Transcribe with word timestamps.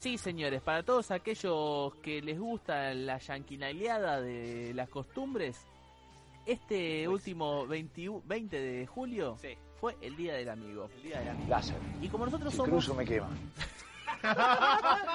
Sí, 0.00 0.16
señores, 0.16 0.62
para 0.62 0.82
todos 0.82 1.10
aquellos 1.10 1.94
que 1.96 2.22
les 2.22 2.38
gusta 2.38 2.94
la 2.94 3.18
yanquinaleada 3.18 4.20
de 4.22 4.72
las 4.74 4.88
costumbres, 4.88 5.60
este 6.46 7.06
último 7.06 7.66
20, 7.66 8.08
20 8.24 8.58
de 8.60 8.86
julio 8.86 9.36
Sí. 9.38 9.58
fue 9.78 9.96
el 10.00 10.16
Día 10.16 10.32
del 10.34 10.48
Amigo. 10.48 10.88
El 10.96 11.02
día 11.02 11.18
del 11.20 11.28
amigo. 11.28 11.50
Láser. 11.50 11.76
Y 12.00 12.08
como 12.08 12.24
nosotros 12.24 12.50
Si 12.50 12.56
somos... 12.56 12.70
cruzo 12.70 12.94
me 12.94 13.04
quema. 13.04 13.28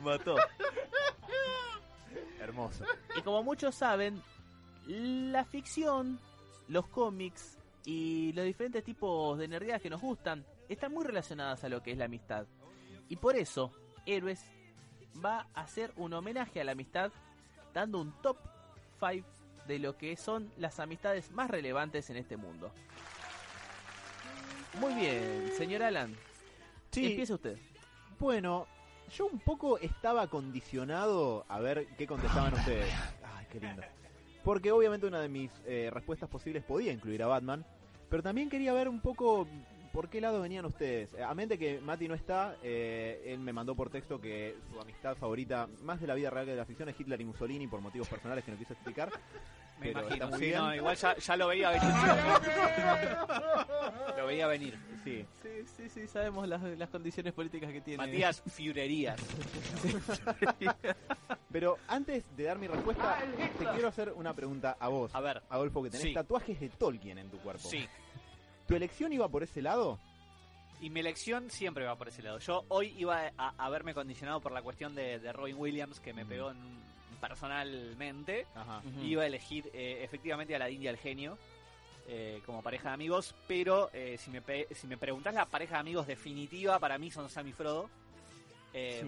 Mató. 0.00 0.36
Hermoso. 2.40 2.84
Y 3.16 3.22
como 3.22 3.42
muchos 3.42 3.74
saben, 3.74 4.22
la 4.86 5.44
ficción, 5.46 6.20
los 6.68 6.86
cómics 6.88 7.56
y 7.86 8.32
los 8.34 8.44
diferentes 8.44 8.84
tipos 8.84 9.38
de 9.38 9.46
energías 9.46 9.80
que 9.80 9.88
nos 9.88 10.02
gustan 10.02 10.44
están 10.68 10.92
muy 10.92 11.04
relacionadas 11.06 11.64
a 11.64 11.70
lo 11.70 11.82
que 11.82 11.92
es 11.92 11.98
la 11.98 12.04
amistad. 12.04 12.46
Y 13.08 13.16
por 13.16 13.36
eso, 13.36 13.72
Héroes 14.06 14.44
va 15.24 15.46
a 15.54 15.62
hacer 15.62 15.92
un 15.96 16.12
homenaje 16.12 16.60
a 16.60 16.64
la 16.64 16.72
amistad 16.72 17.10
dando 17.74 18.00
un 18.00 18.12
top 18.22 18.36
5 19.00 19.26
de 19.66 19.78
lo 19.78 19.96
que 19.96 20.16
son 20.16 20.50
las 20.56 20.80
amistades 20.80 21.30
más 21.32 21.50
relevantes 21.50 22.08
en 22.10 22.16
este 22.16 22.36
mundo. 22.36 22.70
Muy 24.80 24.94
bien, 24.94 25.50
señor 25.56 25.82
Alan. 25.82 26.14
Sí, 26.90 27.06
Empieza 27.06 27.34
usted. 27.34 27.58
bueno, 28.18 28.66
yo 29.14 29.26
un 29.26 29.40
poco 29.40 29.78
estaba 29.78 30.26
condicionado 30.28 31.44
a 31.48 31.60
ver 31.60 31.86
qué 31.96 32.06
contestaban 32.06 32.54
ustedes. 32.54 32.92
Ay, 33.36 33.46
qué 33.50 33.60
lindo. 33.60 33.82
Porque 34.44 34.72
obviamente 34.72 35.06
una 35.06 35.20
de 35.20 35.28
mis 35.28 35.50
eh, 35.66 35.90
respuestas 35.92 36.28
posibles 36.28 36.64
podía 36.64 36.92
incluir 36.92 37.22
a 37.22 37.26
Batman, 37.26 37.64
pero 38.08 38.22
también 38.22 38.48
quería 38.48 38.72
ver 38.72 38.88
un 38.88 39.00
poco 39.00 39.46
por 39.92 40.08
qué 40.08 40.20
lado 40.20 40.40
venían 40.40 40.64
ustedes. 40.64 41.14
A 41.20 41.34
mente 41.34 41.58
que 41.58 41.80
Mati 41.80 42.08
no 42.08 42.14
está, 42.14 42.56
eh, 42.62 43.22
él 43.26 43.40
me 43.40 43.52
mandó 43.52 43.74
por 43.74 43.90
texto 43.90 44.20
que 44.20 44.56
su 44.70 44.80
amistad 44.80 45.16
favorita, 45.16 45.68
más 45.82 46.00
de 46.00 46.06
la 46.06 46.14
vida 46.14 46.30
real 46.30 46.44
que 46.46 46.52
de 46.52 46.56
la 46.58 46.64
ficción, 46.64 46.88
es 46.88 46.98
Hitler 46.98 47.20
y 47.20 47.24
Mussolini 47.24 47.66
por 47.66 47.80
motivos 47.80 48.08
personales 48.08 48.44
que 48.44 48.50
no 48.52 48.58
quiso 48.58 48.72
explicar. 48.74 49.10
Me 49.80 49.92
Pero 49.92 50.00
está 50.00 50.16
imagino. 50.16 50.28
muy 50.30 50.38
Sí, 50.40 50.44
bien. 50.46 50.58
no, 50.58 50.74
igual 50.74 50.96
ya, 50.96 51.16
ya 51.16 51.36
lo 51.36 51.46
veía 51.48 51.70
venir. 51.70 51.88
lo 54.16 54.26
veía 54.26 54.46
venir. 54.48 54.78
Sí. 55.04 55.24
Sí, 55.42 55.48
sí, 55.76 55.88
sí, 55.88 56.06
sabemos 56.08 56.48
las, 56.48 56.60
las 56.62 56.88
condiciones 56.90 57.32
políticas 57.32 57.70
que 57.72 57.80
tiene. 57.80 57.98
Matías 58.04 58.42
Fiurerías. 58.50 59.20
Pero 61.52 61.78
antes 61.88 62.24
de 62.36 62.44
dar 62.44 62.58
mi 62.58 62.66
respuesta, 62.66 63.18
te 63.58 63.64
quiero 63.66 63.88
hacer 63.88 64.12
una 64.14 64.34
pregunta 64.34 64.76
a 64.78 64.88
vos, 64.88 65.14
A 65.14 65.20
ver, 65.20 65.42
Adolfo, 65.48 65.82
que 65.82 65.90
tenés 65.90 66.06
Sí. 66.08 66.12
tatuajes 66.14 66.58
de 66.60 66.68
Tolkien 66.70 67.18
en 67.18 67.30
tu 67.30 67.38
cuerpo. 67.38 67.68
sí. 67.68 67.86
¿Tu 68.68 68.76
elección 68.76 69.12
iba 69.12 69.28
por 69.28 69.42
ese 69.42 69.60
lado? 69.62 69.98
Y 70.80 70.90
mi 70.90 71.00
elección 71.00 71.50
siempre 71.50 71.84
va 71.84 71.96
por 71.96 72.06
ese 72.08 72.22
lado. 72.22 72.38
Yo 72.38 72.64
hoy 72.68 72.94
iba 72.96 73.32
a, 73.36 73.48
a 73.58 73.66
haberme 73.66 73.94
condicionado 73.94 74.40
por 74.40 74.52
la 74.52 74.62
cuestión 74.62 74.94
de, 74.94 75.18
de 75.18 75.32
Robin 75.32 75.56
Williams, 75.58 75.98
que 75.98 76.12
me 76.12 76.24
Mm. 76.24 76.28
pegó 76.28 76.50
en- 76.52 76.78
personalmente. 77.20 78.46
Ajá. 78.54 78.80
Iba 79.02 79.24
a 79.24 79.26
elegir 79.26 79.68
eh, 79.72 80.00
efectivamente 80.04 80.54
a 80.54 80.58
la 80.60 80.70
India 80.70 80.90
el 80.90 80.98
genio 80.98 81.36
eh, 82.06 82.40
como 82.46 82.62
pareja 82.62 82.90
de 82.90 82.94
amigos, 82.94 83.34
pero 83.48 83.90
eh, 83.92 84.16
si, 84.18 84.30
me 84.30 84.40
pe- 84.40 84.68
si 84.72 84.86
me 84.86 84.96
preguntás 84.96 85.34
la 85.34 85.44
pareja 85.46 85.74
de 85.74 85.80
amigos 85.80 86.06
definitiva, 86.06 86.78
para 86.78 86.96
mí 86.96 87.10
son 87.10 87.28
Sam 87.28 87.48
y 87.48 87.52
Frodo. 87.52 87.90
Eh, 88.72 89.04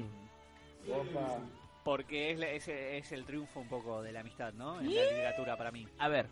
Porque 1.84 2.32
es, 2.32 2.38
la- 2.38 2.50
es, 2.50 2.66
es 2.68 3.12
el 3.12 3.24
triunfo 3.24 3.60
un 3.60 3.68
poco 3.68 4.02
de 4.02 4.12
la 4.12 4.20
amistad, 4.20 4.52
¿no? 4.54 4.80
En 4.80 4.86
la 4.94 5.02
literatura 5.02 5.56
para 5.56 5.70
mí. 5.70 5.86
A 5.98 6.08
ver, 6.08 6.26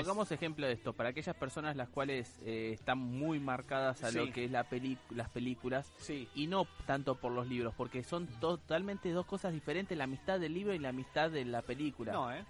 pongamos 0.00 0.32
ejemplo 0.32 0.66
de 0.66 0.72
esto. 0.72 0.92
Para 0.92 1.10
aquellas 1.10 1.34
personas 1.36 1.76
las 1.76 1.88
cuales 1.88 2.38
eh, 2.44 2.70
están 2.72 2.98
muy 2.98 3.38
marcadas 3.40 4.02
a 4.04 4.10
Sí. 4.10 4.18
lo 4.18 4.32
que 4.32 4.44
es 4.44 4.50
la 4.50 4.64
peli 4.64 4.96
las 5.10 5.28
películas 5.28 5.92
Sí. 5.98 6.28
y 6.34 6.46
no 6.46 6.66
tanto 6.86 7.14
por 7.16 7.32
los 7.32 7.46
libros, 7.48 7.74
porque 7.76 8.02
son 8.02 8.26
totalmente 8.40 9.10
dos 9.10 9.26
cosas 9.26 9.52
diferentes, 9.52 9.96
la 9.96 10.04
amistad 10.04 10.38
del 10.40 10.54
libro 10.54 10.72
y 10.74 10.78
la 10.78 10.90
amistad 10.90 11.30
de 11.30 11.44
la 11.44 11.62
película. 11.62 12.12
No, 12.12 12.32
¿eh? 12.32 12.44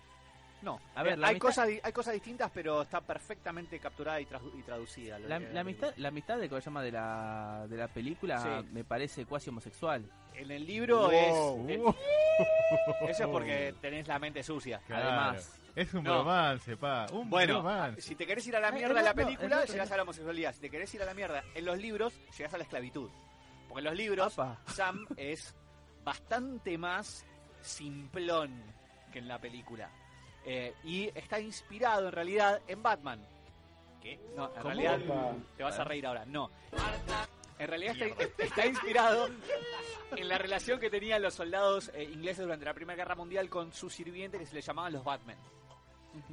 No. 0.60 0.81
A 0.97 1.04
ver, 1.04 1.12
Eh, 1.12 1.16
la 1.19 1.28
hay, 1.28 1.34
amistad- 1.34 1.47
cosas, 1.48 1.69
di- 1.69 1.81
hay 1.84 1.92
cosas 1.92 2.14
distintas, 2.14 2.50
pero 2.53 2.82
está 2.82 3.00
perfectamente 3.00 3.78
capturada 3.78 4.20
y, 4.20 4.26
tradu- 4.26 4.59
y 4.59 4.62
traducida. 4.65 5.16
lo 5.19 5.28
La, 5.28 5.38
que- 5.38 5.53
la 5.53 5.60
amistad, 5.60 5.92
la 5.97 6.09
amistad 6.09 6.36
de 6.38 6.48
que 6.48 6.54
se 6.56 6.60
llama 6.62 6.82
de 6.82 6.91
la, 6.91 7.66
de 7.69 7.76
la 7.76 7.86
película 7.86 8.41
Sí. 8.42 8.69
me 8.72 8.82
parece 8.82 9.25
cuasi 9.25 9.50
homosexual. 9.50 10.04
En 10.34 10.50
el 10.50 10.66
libro 10.66 11.10
Wow. 11.10 11.66
es... 11.69 11.80
eso 13.10 13.22
es 13.25 13.28
porque 13.28 13.75
tenés 13.80 14.09
la 14.09 14.19
mente 14.19 14.42
sucia. 14.42 14.80
Claro. 14.86 15.09
Además, 15.09 15.60
Es 15.78 15.94
un 15.94 16.03
No. 16.03 16.19
romance, 16.19 16.77
pa. 16.77 17.06
Un 17.12 17.31
Bueno, 17.31 17.55
romance. 17.59 18.00
si 18.03 18.15
te 18.16 18.27
querés 18.27 18.44
ir 18.49 18.56
a 18.56 18.61
la 18.61 18.72
mierda 18.72 18.99
en 18.99 19.05
la 19.05 19.11
no, 19.12 19.16
película, 19.16 19.65
llegás 19.65 19.91
a 19.93 19.97
la 19.97 20.03
homosexualidad. 20.03 20.53
Si 20.55 20.61
te 20.61 20.71
querés 20.71 20.93
ir 20.94 21.03
a 21.03 21.06
la 21.06 21.15
mierda 21.15 21.44
en 21.55 21.65
los 21.65 21.78
libros, 21.78 22.15
llegás 22.37 22.53
a 22.55 22.59
la 22.59 22.65
esclavitud. 22.65 23.09
Porque 23.69 23.78
en 23.81 23.84
los 23.84 23.94
libros. 23.94 24.37
Sam 24.66 25.06
es 25.16 25.55
bastante 26.05 26.77
más 26.78 27.25
simplón 27.61 28.61
que 29.12 29.19
en 29.21 29.28
la 29.28 29.39
película. 29.39 29.91
Eh, 30.44 30.75
y 30.84 31.11
está 31.15 31.39
inspirado 31.39 32.06
en 32.06 32.12
realidad 32.12 32.60
en 32.66 32.83
Batman. 32.83 33.25
¿Qué? 34.03 34.19
No, 34.37 34.47
en 34.47 34.50
¿Cómo? 34.55 34.62
realidad 34.65 34.99
te 35.56 35.62
vas 35.62 35.78
a 35.78 35.84
reír 35.84 36.06
ahora. 36.06 36.25
No. 36.25 36.50
En 37.59 37.69
realidad 37.69 37.97
está, 38.00 38.43
está 38.45 38.66
inspirado 38.66 39.28
en 40.16 40.28
la 40.28 40.39
relación 40.39 40.78
que 40.81 40.91
tenían 40.91 41.21
los 41.22 41.34
soldados 41.34 41.91
eh, 41.95 42.05
ingleses 42.05 42.45
durante 42.45 42.65
la 42.65 42.75
Primera 42.75 42.97
Guerra 42.97 43.15
Mundial 43.16 43.49
con 43.49 43.72
su 43.72 43.91
sirviente 43.91 44.39
que 44.39 44.47
se 44.47 44.55
le 44.55 44.60
llamaban 44.60 44.93
los 44.93 45.05
Batman. 45.05 45.37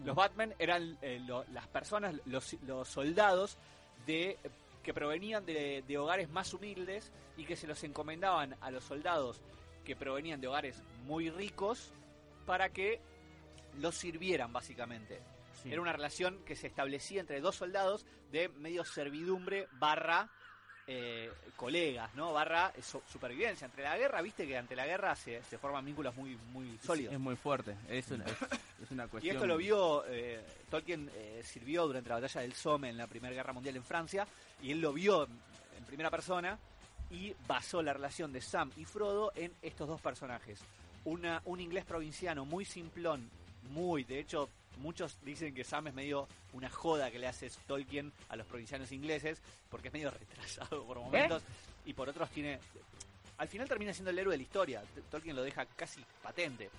Los 0.04 0.16
Batman 0.16 0.54
eran 0.60 0.98
eh, 1.02 1.20
lo- 1.26 1.46
las 1.54 1.68
personas, 1.68 2.16
los, 2.26 2.54
los 2.64 2.88
soldados 2.88 3.58
de 4.06 4.38
que 4.84 4.94
provenían 4.94 5.46
de, 5.46 5.84
de 5.88 5.98
hogares 5.98 6.30
más 6.30 6.54
humildes 6.54 7.12
y 7.38 7.46
que 7.46 7.56
se 7.56 7.68
los 7.68 7.84
encomendaban 7.84 8.56
a 8.62 8.72
los 8.72 8.84
soldados 8.84 9.42
que 9.84 9.96
provenían 9.96 10.42
de 10.42 10.48
hogares 10.48 10.82
muy 11.06 11.30
ricos 11.30 11.92
para 12.46 12.70
que 12.70 13.02
los 13.80 13.96
sirvieran 13.96 14.54
básicamente. 14.54 15.22
Sí. 15.62 15.72
Era 15.72 15.82
una 15.82 15.94
relación 15.94 16.44
que 16.46 16.56
se 16.56 16.68
establecía 16.68 17.22
entre 17.22 17.42
dos 17.42 17.56
soldados 17.56 18.06
de 18.32 18.50
medio 18.50 18.84
servidumbre 18.86 19.68
barra 19.74 20.30
eh, 20.88 21.32
colegas, 21.56 22.14
¿no? 22.16 22.32
Barra 22.34 22.72
eh, 22.76 22.82
so- 22.82 23.02
supervivencia. 23.12 23.66
Entre 23.66 23.84
la 23.84 23.98
guerra, 23.98 24.22
viste 24.22 24.46
que 24.48 24.58
ante 24.58 24.76
la 24.76 24.86
guerra 24.86 25.16
se, 25.16 25.42
se 25.44 25.58
forman 25.58 25.84
vínculos 25.86 26.16
muy, 26.16 26.38
muy 26.54 26.78
sólidos. 26.84 27.14
es 27.14 27.20
muy 27.20 27.36
fuerte. 27.36 27.76
Es 27.90 28.10
una, 28.12 28.26
es, 28.26 28.32
es 28.84 28.92
una 28.92 29.06
Y 29.06 29.08
cuestión. 29.08 29.36
esto 29.36 29.48
lo 29.48 29.58
vio, 29.58 30.04
eh, 30.08 30.42
Tolkien 30.70 31.10
eh, 31.16 31.42
sirvió 31.44 31.88
durante 31.88 32.10
la 32.10 32.16
batalla 32.20 32.42
del 32.42 32.54
Somme 32.54 32.90
en 32.90 32.98
la 32.98 33.08
Primera 33.08 33.34
Guerra 33.34 33.54
Mundial 33.54 33.76
en 33.76 33.84
Francia, 33.84 34.28
y 34.62 34.72
él 34.72 34.82
lo 34.82 34.94
vio 34.94 35.24
en, 35.26 35.32
en 35.78 35.86
primera 35.86 36.10
persona 36.10 36.58
y 37.12 37.34
basó 37.48 37.82
la 37.82 37.94
relación 37.94 38.32
de 38.34 38.42
Sam 38.42 38.72
y 38.78 38.86
Frodo 38.86 39.32
en 39.36 39.52
estos 39.62 39.88
dos 39.88 40.02
personajes. 40.02 40.60
Una, 41.06 41.42
un 41.46 41.60
inglés 41.60 41.86
provinciano 41.86 42.46
muy 42.46 42.66
simplón, 42.66 43.30
muy, 43.72 44.04
de 44.04 44.20
hecho, 44.20 44.50
muchos 44.78 45.18
dicen 45.24 45.54
que 45.54 45.64
Sam 45.64 45.88
es 45.88 45.94
medio 45.94 46.28
una 46.54 46.70
joda 46.70 47.12
que 47.12 47.20
le 47.20 47.28
hace 47.28 47.50
Tolkien 47.68 48.12
a 48.30 48.36
los 48.36 48.46
provincianos 48.46 48.92
ingleses, 48.92 49.42
porque 49.70 49.90
es 49.90 49.94
medio 49.94 50.12
retrasado 50.12 50.84
por 50.86 51.00
momentos, 51.00 51.44
y 51.86 51.94
por 51.94 52.10
otros 52.10 52.30
tiene... 52.30 52.60
Al 53.38 53.48
final 53.48 53.68
termina 53.68 53.94
siendo 53.94 54.12
el 54.12 54.20
héroe 54.20 54.34
de 54.34 54.38
la 54.38 54.44
historia, 54.44 54.84
Tolkien 55.12 55.36
lo 55.36 55.44
deja 55.44 55.66
casi 55.66 56.04
patente. 56.24 56.70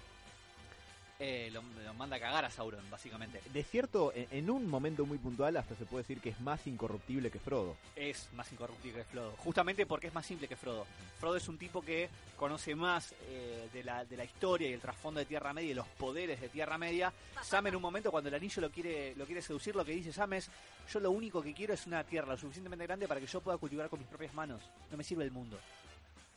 Eh, 1.18 1.48
lo, 1.50 1.62
lo 1.82 1.94
manda 1.94 2.16
a 2.16 2.20
cagar 2.20 2.44
a 2.44 2.50
Sauron, 2.50 2.90
básicamente. 2.90 3.40
De 3.52 3.64
cierto, 3.64 4.12
en, 4.14 4.26
en 4.30 4.50
un 4.50 4.68
momento 4.68 5.06
muy 5.06 5.16
puntual 5.16 5.56
hasta 5.56 5.74
se 5.74 5.86
puede 5.86 6.02
decir 6.02 6.20
que 6.20 6.28
es 6.28 6.40
más 6.40 6.66
incorruptible 6.66 7.30
que 7.30 7.38
Frodo. 7.38 7.76
Es 7.94 8.28
más 8.34 8.52
incorruptible 8.52 8.98
que 8.98 9.04
Frodo. 9.04 9.32
Justamente 9.38 9.86
porque 9.86 10.08
es 10.08 10.14
más 10.14 10.26
simple 10.26 10.46
que 10.46 10.56
Frodo. 10.56 10.86
Frodo 11.18 11.36
es 11.36 11.48
un 11.48 11.56
tipo 11.56 11.80
que 11.80 12.10
conoce 12.36 12.74
más 12.74 13.14
eh, 13.28 13.66
de, 13.72 13.82
la, 13.82 14.04
de 14.04 14.16
la 14.16 14.24
historia 14.24 14.68
y 14.68 14.74
el 14.74 14.80
trasfondo 14.80 15.18
de 15.20 15.24
Tierra 15.24 15.54
Media 15.54 15.70
y 15.70 15.74
los 15.74 15.88
poderes 15.88 16.38
de 16.38 16.50
Tierra 16.50 16.76
Media. 16.76 17.10
Sam 17.42 17.68
en 17.68 17.76
un 17.76 17.82
momento 17.82 18.10
cuando 18.10 18.28
el 18.28 18.34
anillo 18.34 18.60
lo 18.60 18.70
quiere, 18.70 19.14
lo 19.16 19.24
quiere 19.24 19.40
seducir, 19.40 19.74
lo 19.74 19.86
que 19.86 19.92
dice 19.92 20.12
Sam 20.12 20.34
es, 20.34 20.50
yo 20.92 21.00
lo 21.00 21.10
único 21.10 21.40
que 21.40 21.54
quiero 21.54 21.72
es 21.72 21.86
una 21.86 22.04
tierra 22.04 22.32
lo 22.32 22.36
suficientemente 22.38 22.84
grande 22.86 23.08
para 23.08 23.20
que 23.20 23.26
yo 23.26 23.40
pueda 23.40 23.56
cultivar 23.56 23.88
con 23.88 24.00
mis 24.00 24.08
propias 24.08 24.34
manos. 24.34 24.60
No 24.90 24.98
me 24.98 25.04
sirve 25.04 25.24
el 25.24 25.30
mundo. 25.30 25.58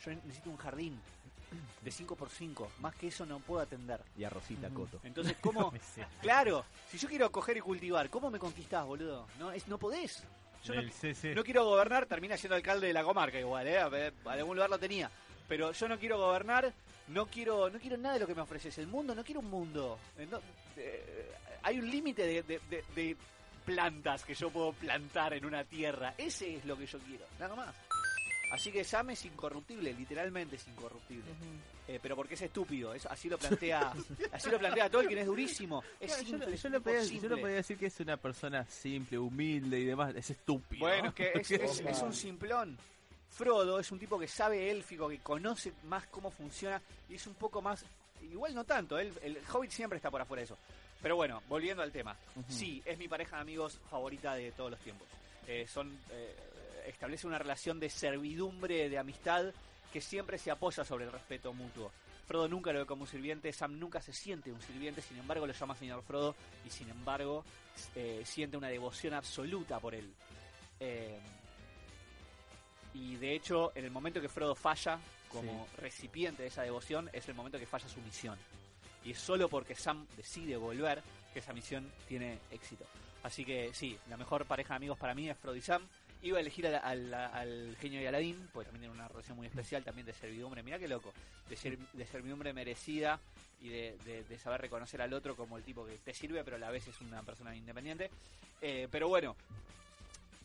Yo 0.06 0.12
necesito 0.12 0.50
un 0.50 0.56
jardín 0.56 0.98
de 1.84 1.92
5x5. 1.92 2.68
Más 2.80 2.96
que 2.96 3.08
eso 3.08 3.26
no 3.26 3.40
puedo 3.40 3.62
atender. 3.62 4.02
Y 4.18 4.24
a 4.24 4.30
Rosita. 4.30 4.70
Coto. 4.70 5.00
Entonces, 5.04 5.36
¿cómo? 5.42 5.72
Claro, 6.22 6.66
si 6.90 6.98
yo 6.98 7.08
quiero 7.08 7.32
coger 7.32 7.58
y 7.58 7.62
cultivar, 7.62 8.10
¿cómo 8.10 8.30
me 8.30 8.40
conquistás, 8.40 8.86
boludo? 8.86 9.28
No, 9.40 9.52
es, 9.52 9.68
no 9.68 9.78
podés. 9.78 10.24
Yo 10.64 10.74
no, 11.36 11.44
quiero 11.44 11.64
gobernar, 11.66 12.06
termina 12.06 12.36
siendo 12.36 12.56
alcalde 12.56 12.88
de 12.88 12.94
la 12.94 13.04
comarca 13.04 13.40
igual, 13.40 13.66
¿eh? 13.68 13.80
A 13.80 14.32
algún 14.32 14.56
lugar 14.58 14.70
lo 14.70 14.78
tenía. 14.78 15.10
Pero 15.48 15.72
yo 15.72 15.88
no 15.88 15.98
quiero 15.98 16.18
gobernar, 16.18 16.72
no 17.08 17.26
quiero 17.28 17.70
no 17.70 17.80
quiero 17.80 17.98
nada 17.98 18.16
de 18.16 18.20
lo 18.20 18.28
que 18.28 18.36
me 18.36 18.42
ofreces. 18.42 18.78
El 18.78 18.88
mundo, 18.88 19.16
no 19.16 19.24
quiero 19.24 19.40
un 19.40 19.50
mundo. 19.50 19.98
Eh, 20.18 20.28
no, 20.30 20.40
eh, 20.78 21.32
hay 21.64 21.80
un 21.80 21.90
límite 21.90 22.24
de, 22.28 22.44
de- 22.44 22.62
de- 22.70 22.84
de 22.94 23.18
plantas 23.66 24.24
que 24.26 24.34
yo 24.34 24.50
puedo 24.50 24.74
plantar 24.74 25.34
en 25.34 25.46
una 25.46 25.64
tierra. 25.64 26.14
Ese 26.18 26.56
es 26.58 26.66
lo 26.66 26.78
que 26.78 26.86
yo 26.86 27.00
quiero, 27.00 27.26
nada 27.40 27.56
más. 27.56 27.74
Así 28.52 28.72
que 28.72 28.84
Sam 28.84 29.12
es 29.12 29.26
incorruptible, 29.26 29.94
literalmente 29.94 30.56
es 30.56 30.68
incorruptible. 30.68 31.32
Eh, 31.88 32.00
pero 32.02 32.16
porque 32.16 32.36
es 32.36 32.42
estúpido, 32.44 32.94
eso, 32.94 33.10
así 33.12 33.30
lo 33.30 33.38
plantea, 33.38 33.94
así 34.32 34.50
lo 34.52 34.60
plantea 34.60 34.90
Tolkien, 34.90 35.20
es 35.20 35.26
durísimo, 35.26 35.84
es 36.00 36.08
Claro, 36.12 36.22
yo, 36.24 36.30
simple, 36.30 36.58
yo 36.58 36.70
lo 36.70 36.82
podía, 36.82 37.04
yo 37.04 37.30
lo 37.30 37.38
podía 37.40 37.56
decir 37.56 37.78
que 37.78 37.86
es 37.88 38.00
una 38.00 38.18
persona 38.18 38.66
simple, 38.66 39.18
humilde 39.18 39.80
y 39.80 39.86
demás. 39.86 40.14
Es 40.16 40.30
estúpido. 40.30 40.80
Bueno, 40.82 41.10
es 41.10 41.14
que 41.16 41.32
es, 41.36 41.52
es- 41.52 41.80
es 41.82 42.02
un 42.02 42.14
simplón. 42.14 42.78
Frodo 43.32 43.80
es 43.80 43.92
un 43.92 44.00
tipo 44.00 44.20
que 44.20 44.28
sabe 44.28 44.70
élfico, 44.72 45.08
que 45.08 45.20
conoce 45.20 45.72
más 45.86 46.06
cómo 46.08 46.30
funciona 46.32 46.82
y 47.10 47.16
es 47.16 47.26
un 47.28 47.36
poco 47.36 47.62
más. 47.62 47.86
Igual 48.22 48.54
no 48.54 48.64
tanto, 48.66 49.00
el 49.00 49.14
Hobbit 49.52 49.72
siempre 49.72 49.98
está 49.98 50.12
por 50.12 50.22
afuera 50.22 50.42
de 50.42 50.46
eso. 50.46 50.58
Pero 51.02 51.16
bueno, 51.16 51.42
volviendo 51.48 51.82
al 51.82 51.92
tema. 51.92 52.16
Sí, 52.50 52.82
es 52.86 52.98
mi 52.98 53.08
pareja 53.08 53.38
de 53.38 53.44
amigos 53.44 53.80
favorita 53.90 54.34
de 54.36 54.52
todos 54.52 54.72
los 54.72 54.80
tiempos. 54.82 55.08
Eh, 55.48 55.66
son 55.68 55.98
eh, 56.12 56.36
Establece 56.90 57.28
una 57.28 57.38
relación 57.38 57.80
de 57.80 57.90
servidumbre, 57.90 58.90
de 58.90 58.98
amistad, 58.98 59.54
que 59.94 60.02
siempre 60.02 60.38
se 60.38 60.52
apoya 60.52 60.84
sobre 60.84 61.06
el 61.06 61.12
respeto 61.12 61.54
mutuo. 61.54 61.92
Frodo 62.26 62.48
nunca 62.48 62.72
lo 62.72 62.80
ve 62.80 62.86
como 62.86 63.04
un 63.04 63.08
sirviente, 63.08 63.52
Sam 63.54 63.80
nunca 63.80 64.02
se 64.02 64.14
siente 64.14 64.52
un 64.52 64.62
sirviente, 64.62 65.02
sin 65.02 65.18
embargo 65.18 65.48
lo 65.48 65.54
llama 65.54 65.76
señor 65.76 66.04
Frodo 66.04 66.36
y 66.66 66.70
sin 66.70 66.90
embargo 66.90 67.44
eh, 67.96 68.22
siente 68.26 68.58
una 68.58 68.68
devoción 68.68 69.14
absoluta 69.14 69.80
por 69.80 69.96
él. 69.96 70.14
Eh, 70.80 71.20
y 72.94 73.16
de 73.16 73.36
hecho, 73.36 73.72
en 73.76 73.86
el 73.86 73.92
momento 73.92 74.22
que 74.22 74.30
Frodo 74.30 74.56
falla 74.56 75.00
como 75.32 75.68
recipiente 75.78 76.44
de 76.44 76.50
esa 76.50 76.64
devoción, 76.64 77.10
es 77.14 77.28
el 77.28 77.36
momento 77.36 77.60
que 77.60 77.66
falla 77.66 77.88
su 77.88 78.02
misión. 78.02 78.38
Y 79.04 79.12
es 79.12 79.20
solo 79.20 79.48
porque 79.48 79.76
Sam 79.76 80.06
decide 80.18 80.58
volver 80.58 81.02
que 81.34 81.40
esa 81.40 81.54
misión 81.54 81.92
tiene 82.08 82.40
éxito. 82.52 82.86
Así 83.24 83.46
que 83.46 83.74
sí, 83.74 83.98
la 84.10 84.18
mejor 84.18 84.46
pareja 84.46 84.74
de 84.74 84.78
amigos 84.78 84.98
para 84.98 85.14
mí 85.14 85.30
es 85.30 85.38
Frodo 85.38 85.56
y 85.56 85.62
Sam. 85.62 85.88
Iba 86.22 86.38
a 86.38 86.42
elegir 86.42 86.68
al, 86.68 86.76
al- 86.76 87.14
al 87.14 87.78
genio 87.80 88.02
y 88.02 88.06
Aladín, 88.06 88.50
porque 88.54 88.70
también 88.72 88.82
tiene 88.92 88.96
una 88.96 89.08
relación 89.08 89.38
muy 89.38 89.48
especial, 89.48 89.84
también 89.84 90.06
de 90.06 90.14
servidumbre. 90.14 90.62
Mirá 90.64 90.78
qué 90.78 90.88
loco, 90.88 91.14
de, 91.50 91.56
ser- 91.56 91.78
de 91.78 92.06
servidumbre 92.06 92.52
merecida 92.54 93.20
y 93.62 93.70
de, 93.70 93.98
de- 94.06 94.24
de 94.24 94.38
saber 94.38 94.60
reconocer 94.62 95.02
al 95.02 95.14
otro 95.14 95.36
como 95.36 95.58
el 95.58 95.64
tipo 95.64 95.86
que 95.86 95.98
te 95.98 96.14
sirve, 96.14 96.44
pero 96.44 96.58
a 96.58 96.60
la 96.60 96.72
vez 96.72 96.88
es 96.88 97.00
una 97.02 97.24
persona 97.24 97.56
independiente. 97.56 98.10
Eh, 98.62 98.90
pero 98.92 99.08
bueno, 99.08 99.36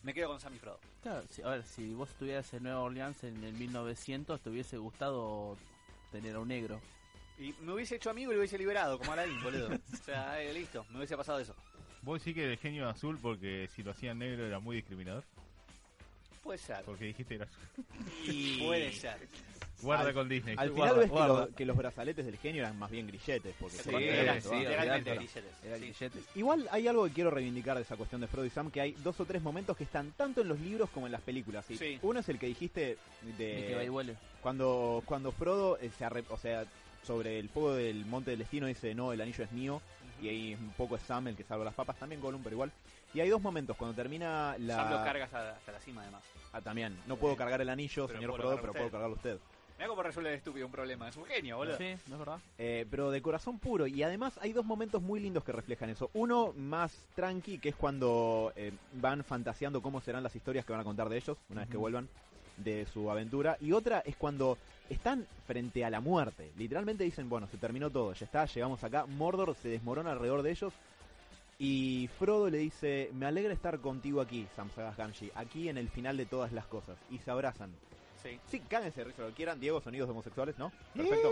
me 0.03 0.13
quedo 0.13 0.29
con 0.29 0.39
Sam 0.39 0.55
y 0.55 0.59
Frodo. 0.59 0.79
Claro, 1.03 1.23
si- 1.29 1.41
a 1.41 1.49
ver, 1.49 1.63
si 1.63 1.93
vos 1.93 2.09
estuvieras 2.09 2.53
en 2.53 2.63
Nueva 2.63 2.79
Orleans 2.81 3.23
en 3.25 3.43
el 3.43 3.53
1900, 3.53 4.39
te 4.39 4.49
hubiese 4.49 4.77
gustado 4.77 5.57
tener 6.11 6.35
a 6.35 6.39
un 6.39 6.47
negro. 6.47 6.79
Y 7.37 7.51
me 7.63 7.73
hubiese 7.73 7.95
hecho 7.97 8.09
amigo 8.09 8.31
y 8.31 8.35
lo 8.35 8.39
hubiese 8.39 8.57
liberado, 8.57 8.97
como 8.97 9.11
Aladín, 9.11 9.43
boludo. 9.43 9.69
O 9.93 9.97
sea, 10.05 10.41
eh, 10.41 10.53
listo, 10.53 10.85
me 10.91 10.99
hubiese 10.99 11.17
pasado 11.17 11.39
eso. 11.39 11.53
Vos 12.01 12.19
decís 12.23 12.35
que 12.35 12.49
el 12.49 12.57
genio 12.57 12.87
azul 12.87 13.17
porque 13.21 13.67
si 13.75 13.83
lo 13.83 13.91
hacían 13.91 14.19
negro 14.19 14.45
era 14.45 14.59
muy 14.59 14.77
discriminador. 14.77 15.23
Puede 16.45 16.59
ser. 16.59 16.83
Porque 16.85 17.05
dijiste 17.05 17.37
que 17.37 17.43
era 17.43 17.45
azul. 17.45 17.85
Y... 18.27 18.61
Puede 18.65 18.91
ser. 18.93 19.17
Guarda 19.81 20.07
Al- 20.09 20.13
con 20.13 20.29
Disney. 20.29 20.55
Al 20.57 20.69
Guarda, 20.69 20.93
final 20.93 20.95
ves 20.99 21.05
que, 21.05 21.11
guarda. 21.11 21.45
lo- 21.47 21.55
que 21.55 21.65
los 21.65 21.75
brazaletes 21.77 22.25
del 22.25 22.37
genio 22.37 22.61
eran 22.61 22.77
más 22.79 22.89
bien 22.91 23.07
grilletes. 23.07 23.55
Porque 23.59 23.77
Sí, 23.77 23.89
eran, 23.89 24.39
grilletes. 24.39 25.43
Era 25.63 25.77
Sí. 25.77 25.81
grilletes. 25.81 26.23
Igual 26.35 26.67
hay 26.71 26.87
algo 26.87 27.05
que 27.05 27.11
quiero 27.13 27.31
reivindicar 27.31 27.75
de 27.75 27.81
esa 27.83 27.97
cuestión 27.97 28.21
de 28.21 28.27
Frodo 28.27 28.45
y 28.45 28.51
Sam, 28.51 28.69
que 28.71 28.79
hay 28.79 28.91
dos 29.03 29.19
o 29.19 29.25
tres 29.25 29.41
momentos 29.41 29.75
que 29.75 29.83
están 29.83 30.11
tanto 30.11 30.41
en 30.41 30.47
los 30.47 30.59
libros 30.59 30.89
como 30.91 31.07
en 31.07 31.11
las 31.11 31.21
películas. 31.21 31.65
Sí. 31.67 31.99
Uno 32.03 32.19
es 32.19 32.29
el 32.29 32.37
que 32.39 32.45
dijiste 32.45 32.97
De 33.37 33.65
que 33.67 33.73
va 33.75 33.81
y 33.81 33.85
de 33.85 33.89
vuelve. 33.89 34.15
cuando 34.41 35.01
cuando 35.05 35.31
Frodo 35.31 35.77
eh, 35.81 35.89
se 35.97 36.05
arre- 36.05 36.23
o 36.29 36.37
sea, 36.37 36.63
sobre 37.03 37.37
el 37.39 37.49
fuego 37.49 37.73
del 37.73 38.05
Monte 38.05 38.31
del 38.31 38.39
Destino 38.39 38.67
dice, 38.67 38.95
no, 38.95 39.11
el 39.13 39.19
anillo 39.21 39.43
es 39.43 39.51
mío. 39.51 39.81
Y 40.21 40.29
ahí 40.29 40.53
un 40.55 40.71
poco 40.71 40.95
es 40.95 41.01
Sam 41.03 41.27
el 41.27 41.35
que 41.35 41.43
salva 41.43 41.65
las 41.65 41.73
papas, 41.73 41.97
también 41.97 42.21
Gollum, 42.21 42.41
pero 42.43 42.55
igual. 42.55 42.71
Y 43.13 43.19
hay 43.19 43.29
dos 43.29 43.41
momentos, 43.41 43.75
cuando 43.77 43.95
termina 43.95 44.55
la... 44.59 44.75
Sam 44.75 44.91
lo 44.91 45.03
cargas 45.03 45.33
hasta 45.33 45.71
la 45.71 45.79
cima, 45.79 46.01
además. 46.01 46.23
Ah, 46.53 46.61
también, 46.61 46.97
no 47.07 47.17
puedo 47.17 47.35
cargar 47.35 47.61
el 47.61 47.69
anillo, 47.69 48.07
Pero 48.07 48.19
señor 48.19 48.35
Frodo, 48.35 48.55
pero 48.55 48.71
usted. 48.71 48.79
puedo 48.79 48.91
cargarlo 48.91 49.15
usted. 49.15 49.37
Mira 49.77 49.89
cómo 49.89 50.03
resuelve 50.03 50.29
el 50.29 50.37
estúpido 50.37 50.65
un 50.67 50.71
problema. 50.71 51.09
Es 51.09 51.17
un 51.17 51.25
genio, 51.25 51.57
boludo. 51.57 51.77
Sí, 51.77 51.95
¿no 52.07 52.15
es 52.15 52.19
verdad? 52.19 52.39
Eh, 52.57 52.85
pero 52.89 53.11
de 53.11 53.21
corazón 53.21 53.59
puro. 53.59 53.87
Y 53.87 54.03
además 54.03 54.39
hay 54.41 54.53
dos 54.53 54.65
momentos 54.65 55.01
muy 55.01 55.19
lindos 55.19 55.43
que 55.43 55.51
reflejan 55.51 55.89
eso. 55.89 56.09
Uno 56.13 56.53
más 56.55 56.97
tranqui, 57.13 57.59
que 57.59 57.69
es 57.69 57.75
cuando 57.75 58.53
eh, 58.55 58.71
van 58.93 59.25
fantaseando 59.25 59.81
cómo 59.81 59.99
serán 59.99 60.23
las 60.23 60.33
historias 60.33 60.63
que 60.63 60.71
van 60.71 60.79
a 60.79 60.85
contar 60.85 61.09
de 61.09 61.17
ellos, 61.17 61.37
una 61.49 61.61
vez 61.61 61.69
que 61.69 61.75
vuelvan 61.75 62.07
de 62.57 62.85
su 62.85 63.09
aventura. 63.09 63.57
Y 63.61 63.71
otra 63.71 63.99
es 63.99 64.15
cuando 64.15 64.57
están 64.89 65.25
frente 65.47 65.83
a 65.85 65.89
la 65.89 65.99
muerte. 65.99 66.51
Literalmente 66.57 67.03
dicen, 67.03 67.29
bueno, 67.29 67.47
se 67.47 67.57
terminó 67.57 67.89
todo, 67.89 68.13
ya 68.13 68.25
está, 68.25 68.45
llegamos 68.45 68.83
acá. 68.83 69.05
Mordor 69.05 69.55
se 69.55 69.69
desmorona 69.69 70.11
alrededor 70.11 70.43
de 70.43 70.51
ellos. 70.51 70.73
Y 71.57 72.09
Frodo 72.19 72.49
le 72.49 72.57
dice, 72.57 73.09
me 73.13 73.25
alegra 73.25 73.53
estar 73.53 73.79
contigo 73.79 74.19
aquí, 74.19 74.45
Sam 74.55 74.69
Sagas 74.75 74.97
Gamgee, 74.97 75.31
aquí 75.35 75.69
en 75.69 75.77
el 75.77 75.89
final 75.89 76.17
de 76.17 76.25
todas 76.25 76.51
las 76.51 76.65
cosas. 76.65 76.97
Y 77.09 77.17
se 77.19 77.31
abrazan. 77.31 77.71
Sí. 78.21 78.39
Sí, 78.49 78.59
cáguense 78.67 79.01
de 79.01 79.05
risa 79.05 79.21
lo 79.21 79.29
que 79.29 79.35
quieran. 79.35 79.59
Diego, 79.59 79.79
sonidos 79.81 80.09
homosexuales, 80.09 80.57
¿no? 80.57 80.71
Perfecto. 80.93 81.31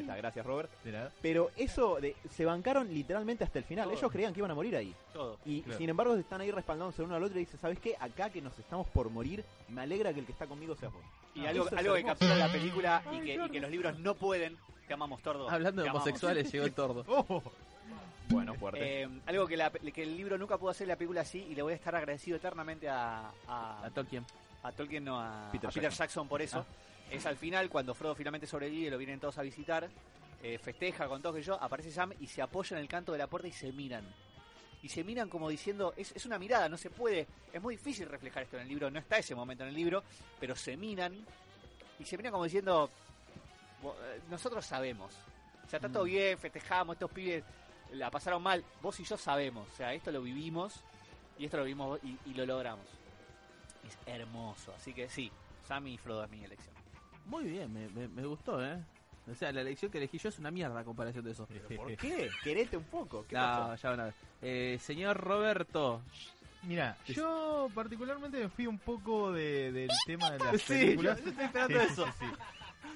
Está, 0.00 0.16
gracias, 0.16 0.44
Robert. 0.46 0.70
De 0.82 0.92
nada. 0.92 1.12
Pero 1.22 1.50
eso 1.56 1.96
de, 2.00 2.16
se 2.30 2.44
bancaron 2.44 2.92
literalmente 2.92 3.44
hasta 3.44 3.58
el 3.58 3.64
final. 3.64 3.86
Todo. 3.86 3.96
Ellos 3.98 4.12
creían 4.12 4.32
que 4.32 4.40
iban 4.40 4.50
a 4.50 4.54
morir 4.54 4.76
ahí. 4.76 4.94
Todo. 5.12 5.38
Y 5.44 5.62
Claro. 5.62 5.78
sin 5.78 5.88
embargo 5.90 6.14
están 6.16 6.40
ahí 6.40 6.50
respaldándose 6.50 7.02
el 7.02 7.06
uno 7.06 7.16
al 7.16 7.22
otro 7.24 7.36
y 7.36 7.40
dicen, 7.40 7.60
¿sabes 7.60 7.78
qué? 7.78 7.96
Acá 8.00 8.30
que 8.30 8.40
nos 8.42 8.58
estamos 8.58 8.86
por 8.88 9.10
morir, 9.10 9.44
me 9.68 9.80
alegra 9.82 10.12
que 10.12 10.20
el 10.20 10.26
que 10.26 10.32
está 10.32 10.46
conmigo 10.46 10.74
sea 10.76 10.88
vos. 10.90 11.02
Y 11.34 11.44
Ah, 11.46 11.50
algo, 11.50 11.94
que 11.94 12.04
captura 12.04 12.36
la 12.36 12.50
película 12.50 13.02
y 13.12 13.20
que, 13.24 13.34
y 13.34 13.50
que 13.50 13.60
los 13.60 13.70
libros 13.70 13.98
no 13.98 14.14
pueden. 14.14 14.56
Te 14.86 14.94
amamos, 14.94 15.20
Tordo. 15.22 15.48
Hablando 15.50 15.82
de 15.82 15.90
homosexuales, 15.90 16.52
llegó 16.52 16.64
el 16.66 16.72
tordo. 16.74 17.04
¡Oh! 17.08 17.42
Bueno, 18.28 18.54
fuerte. 18.54 19.02
Eh, 19.02 19.08
algo 19.26 19.46
que, 19.46 19.56
la- 19.56 19.70
que 19.70 20.02
el 20.02 20.16
libro 20.16 20.38
nunca 20.38 20.56
pudo 20.56 20.70
hacer 20.70 20.88
la 20.88 20.96
película 20.96 21.20
así 21.20 21.46
y 21.50 21.54
le 21.54 21.62
voy 21.62 21.72
a 21.72 21.76
estar 21.76 21.94
agradecido 21.94 22.36
eternamente 22.38 22.88
a, 22.88 23.30
a, 23.46 23.84
A 23.84 23.90
Tolkien. 23.90 24.24
a 24.62 24.72
Tolkien, 24.72 25.04
no 25.04 25.20
a 25.20 25.48
Peter 25.52 25.68
a 25.68 25.72
Peter, 25.72 25.82
Jackson. 25.90 26.04
Jackson. 26.06 26.28
por 26.28 26.40
eso. 26.40 26.64
Es 27.10 27.26
al 27.26 27.36
final, 27.36 27.68
cuando 27.68 27.94
Frodo 27.94 28.14
finalmente 28.14 28.46
sobrevive, 28.46 28.90
lo 28.90 28.98
vienen 28.98 29.20
todos 29.20 29.38
a 29.38 29.42
visitar, 29.42 29.88
eh, 30.42 30.58
festeja 30.58 31.06
con 31.08 31.22
todos 31.22 31.36
que 31.36 31.42
yo, 31.42 31.54
aparece 31.62 31.90
Sam 31.92 32.12
y 32.20 32.26
se 32.26 32.42
apoya 32.42 32.76
en 32.76 32.82
el 32.82 32.88
canto 32.88 33.12
de 33.12 33.18
la 33.18 33.26
puerta 33.26 33.46
y 33.48 33.52
se 33.52 33.72
miran. 33.72 34.04
Y 34.82 34.88
se 34.88 35.02
miran 35.04 35.28
como 35.30 35.48
diciendo, 35.48 35.94
es, 35.96 36.12
es 36.12 36.26
una 36.26 36.38
mirada, 36.38 36.68
no 36.68 36.76
se 36.76 36.90
puede, 36.90 37.26
es 37.52 37.62
muy 37.62 37.76
difícil 37.76 38.08
reflejar 38.08 38.42
esto 38.42 38.56
en 38.56 38.62
el 38.62 38.68
libro, 38.68 38.90
no 38.90 38.98
está 38.98 39.16
ese 39.18 39.34
momento 39.34 39.62
en 39.62 39.70
el 39.70 39.74
libro, 39.74 40.02
pero 40.40 40.54
se 40.56 40.76
miran 40.76 41.14
y 41.98 42.04
se 42.04 42.16
miran 42.18 42.32
como 42.32 42.44
diciendo, 42.44 42.90
"Bo- 43.82 43.96
eh, 44.02 44.20
nosotros 44.28 44.66
sabemos, 44.66 45.14
o 45.66 45.68
sea, 45.70 45.78
está 45.78 45.88
todo 45.88 46.02
Mm. 46.04 46.08
bien, 46.08 46.38
festejamos, 46.38 46.94
estos 46.96 47.10
pibes 47.12 47.44
la 47.92 48.10
pasaron 48.10 48.42
mal, 48.42 48.62
vos 48.82 48.98
y 49.00 49.04
yo 49.04 49.16
sabemos, 49.16 49.68
o 49.72 49.76
sea, 49.76 49.94
esto 49.94 50.10
lo 50.12 50.20
vivimos 50.20 50.74
y 51.38 51.44
esto 51.46 51.56
lo 51.58 51.64
vimos 51.64 51.98
y, 52.02 52.18
y 52.26 52.34
lo 52.34 52.44
logramos. 52.44 52.86
Es 53.86 53.96
hermoso, 54.06 54.74
así 54.74 54.92
que 54.92 55.08
sí, 55.08 55.30
Sam 55.66 55.86
y 55.86 55.96
Frodo 55.96 56.24
es 56.24 56.30
mi 56.30 56.44
elección. 56.44 56.74
Muy 57.26 57.44
bien, 57.44 57.72
me, 57.72 57.88
me, 57.88 58.08
me 58.08 58.24
gustó, 58.26 58.64
¿eh? 58.64 58.78
O 59.30 59.34
sea, 59.34 59.50
la 59.52 59.62
elección 59.62 59.90
que 59.90 59.98
elegí 59.98 60.18
yo 60.18 60.28
es 60.28 60.38
una 60.38 60.50
mierda 60.50 60.78
a 60.80 60.84
comparación 60.84 61.24
de 61.24 61.30
eso. 61.32 61.46
¿Por 61.76 61.96
qué? 61.96 62.28
Querete 62.42 62.76
un 62.76 62.84
poco. 62.84 63.24
¿Qué 63.26 63.34
No, 63.34 63.40
pasó? 63.40 63.76
ya 63.82 63.90
van 63.90 64.00
a 64.00 64.04
ver. 64.04 64.14
Eh, 64.42 64.78
señor 64.80 65.16
Roberto. 65.16 66.02
Mira, 66.62 66.96
yo 67.06 67.68
particularmente 67.74 68.38
me 68.38 68.48
fui 68.48 68.66
un 68.66 68.78
poco 68.78 69.32
de- 69.32 69.70
del 69.70 69.90
tema 70.06 70.30
de 70.30 70.38
las 70.38 70.62
Sí, 70.62 70.72
películas. 70.74 71.20
yo 71.22 71.28
estoy 71.30 71.44
esperando 71.44 71.78
Sí, 71.80 71.86
eso. 71.90 72.06
sí, 72.06 72.12
sí. 72.20 72.26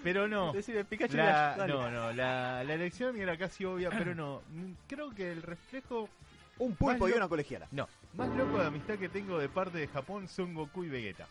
Pero 0.03 0.27
no. 0.29 0.53
Decime, 0.53 0.85
Pikachu, 0.85 1.17
La, 1.17 1.55
no, 1.67 1.91
no, 1.91 2.13
la, 2.13 2.63
la 2.65 2.75
elección 2.75 3.19
era 3.21 3.37
casi 3.37 3.65
obvia, 3.67 3.91
pero 3.91 4.15
no. 4.15 4.43
Mm, 4.51 4.73
Creo 4.87 5.11
que 5.11 5.33
el 5.33 5.43
reflejo, 5.43 6.09
Un 6.59 6.77
pulpo 6.77 7.09
y 7.09 7.13
una 7.13 7.29
colegiala. 7.29 7.67
no, 7.73 7.89
más 8.15 8.35
loco 8.37 8.59
de 8.59 8.67
amistad 8.67 8.97
que 8.97 9.09
tengo 9.11 9.39
de 9.39 9.49
parte 9.51 9.77
de 9.79 9.87
Japón 9.89 10.29
son 10.29 10.55
Goku 10.55 10.85
y 10.85 10.89
Vegeta. 10.89 11.27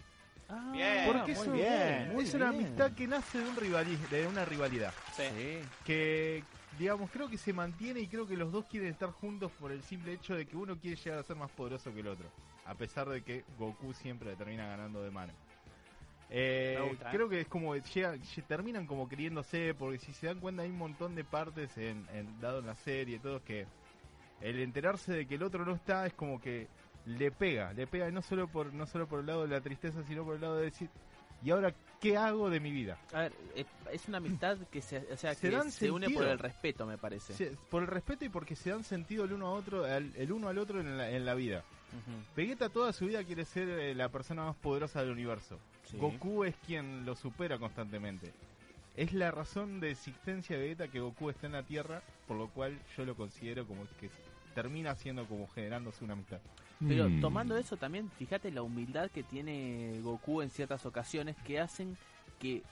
Ah, 0.50 0.72
Bien. 0.74 1.06
Porque 1.06 1.34
muy 1.34 1.42
eso 1.42 1.52
bien, 1.52 2.14
muy 2.14 2.24
es 2.24 2.34
una 2.34 2.50
amistad 2.50 2.92
que 2.94 3.08
nace 3.08 3.38
de, 3.40 3.50
un 3.50 3.56
rivali- 3.58 4.08
de 4.10 4.28
una 4.28 4.46
rivalidad. 4.46 4.94
Sí. 5.16 5.24
Sí. 5.36 5.60
Que, 5.86 6.44
digamos, 6.80 7.10
creo 7.12 7.28
que 7.30 7.38
se 7.38 7.52
mantiene 7.52 8.00
y 8.00 8.08
creo 8.08 8.26
que 8.28 8.38
los 8.38 8.52
dos 8.52 8.66
quieren 8.66 8.90
estar 8.90 9.10
juntos 9.12 9.52
por 9.60 9.72
el 9.72 9.82
simple 9.84 10.14
hecho 10.14 10.36
de 10.36 10.46
que 10.46 10.56
uno 10.56 10.78
quiere 10.80 10.96
llegar 10.96 11.20
a 11.20 11.24
ser 11.24 11.36
más 11.36 11.52
poderoso 11.52 11.94
que 11.94 12.00
el 12.00 12.08
otro. 12.08 12.28
A 12.66 12.76
pesar 12.76 13.10
de 13.10 13.22
que 13.24 13.44
Goku 13.58 13.94
siempre 13.94 14.30
le 14.30 14.36
termina 14.38 14.68
ganando 14.68 15.04
de 15.04 15.12
mano. 15.12 15.34
Eh, 16.30 16.78
¿eh? 16.92 16.98
creo 17.12 17.30
que 17.30 17.40
es 17.42 17.48
como 17.48 17.74
llega, 17.76 18.16
lle- 18.16 18.44
terminan 18.46 18.86
como 18.86 19.08
queriéndose 19.08 19.74
porque 19.74 19.98
si 19.98 20.12
se 20.12 20.28
dan 20.28 20.42
cuenta 20.42 20.64
hay 20.64 20.70
un 20.70 20.78
montón 20.78 21.16
de 21.16 21.24
partes 21.24 21.78
en, 21.78 22.06
en- 22.14 22.42
dado 22.42 22.60
en 22.60 22.66
la 22.66 22.76
serie 22.76 23.18
todo 23.20 23.42
que 23.46 23.66
el 24.42 24.60
enterarse 24.60 25.14
de 25.14 25.26
que 25.26 25.36
el 25.36 25.44
otro 25.44 25.66
no 25.66 25.74
está 25.74 26.06
es 26.06 26.14
como 26.14 26.42
que 26.42 26.68
le 27.08 27.32
pega, 27.32 27.74
le 27.74 27.88
pega 27.88 28.12
no 28.12 28.22
solo 28.22 28.48
por 28.48 28.74
no 28.74 28.86
solo 28.86 29.08
por 29.08 29.22
el 29.22 29.26
lado 29.26 29.44
de 29.44 29.48
la 29.50 29.62
tristeza 29.62 30.04
sino 30.04 30.24
por 30.24 30.36
el 30.36 30.42
lado 30.42 30.58
de 30.58 30.66
decir 30.66 30.90
¿Y 31.44 31.52
ahora 31.52 31.72
qué 32.02 32.18
hago 32.18 32.50
de 32.50 32.60
mi 32.60 32.72
vida? 32.72 32.98
A 33.14 33.20
ver, 33.22 33.34
eh, 33.56 33.64
es 33.92 34.08
una 34.08 34.18
amistad 34.18 34.58
que 34.72 34.82
se, 34.82 34.98
o 35.14 35.18
sea, 35.18 35.36
Se 35.36 35.50
que 35.50 35.56
dan 35.56 35.72
se 35.72 35.92
une 35.92 36.10
por 36.10 36.26
el 36.26 36.40
respeto, 36.40 36.88
me 36.88 36.98
parece. 36.98 37.34
Se- 37.36 37.52
por 37.70 37.84
el 37.84 37.88
respeto 37.88 38.26
y 38.26 38.30
porque 38.30 38.56
se 38.56 38.72
dan 38.72 38.84
sentido 38.84 39.24
el 39.26 39.34
uno 39.34 39.46
a 39.46 39.52
otro, 39.52 39.86
al- 39.86 40.12
el 40.16 40.32
uno 40.32 40.48
al 40.50 40.58
otro 40.58 40.80
en 40.82 40.98
la, 40.98 41.12
en 41.12 41.26
la 41.26 41.36
vida. 41.36 41.64
Vegeta 42.36 42.70
toda 42.70 42.92
su 42.92 43.06
vida 43.06 43.24
quiere 43.24 43.46
ser 43.46 43.70
eh, 43.70 43.94
la 43.94 44.10
persona 44.10 44.46
más 44.46 44.56
poderosa 44.56 45.02
del 45.02 45.12
universo. 45.12 45.60
Sí. 45.84 45.98
Goku 45.98 46.44
es 46.44 46.56
quien 46.66 47.06
lo 47.06 47.16
supera 47.16 47.60
constantemente. 47.60 48.34
Es 48.96 49.14
la 49.14 49.30
razón 49.30 49.80
de 49.80 49.92
existencia 49.92 50.56
de 50.58 50.64
Vegeta 50.64 50.88
que 50.88 51.00
Goku 51.00 51.30
está 51.30 51.46
en 51.46 51.54
la 51.54 51.62
Tierra, 51.64 52.02
por 52.28 52.38
lo 52.38 52.50
cual 52.50 52.80
yo 52.98 53.06
lo 53.06 53.16
considero 53.16 53.68
como 53.68 53.84
que 54.00 54.10
termina 54.58 54.96
siendo 54.96 55.24
como 55.28 55.48
generándose 55.50 56.04
una 56.04 56.14
amistad. 56.14 56.40
Pero 56.88 57.08
Mm. 57.10 57.22
tomando 57.22 57.56
eso 57.58 57.78
también, 57.78 58.10
fíjate 58.18 58.50
la 58.50 58.64
humildad 58.64 59.12
que 59.12 59.22
tiene 59.22 60.00
Goku 60.02 60.42
en 60.42 60.50
ciertas 60.50 60.84
ocasiones 60.88 61.36
que 61.46 61.60
hacen 61.60 61.96
que, 62.40 62.64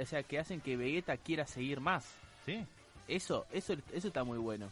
o 0.00 0.06
sea, 0.06 0.24
que 0.24 0.40
hacen 0.40 0.60
que 0.60 0.76
Vegeta 0.76 1.16
quiera 1.16 1.46
seguir 1.46 1.78
más. 1.78 2.12
¿Sí? 2.44 2.66
Eso, 3.06 3.46
eso, 3.52 3.74
eso 3.92 4.08
está 4.08 4.24
muy 4.24 4.38
bueno. 4.38 4.68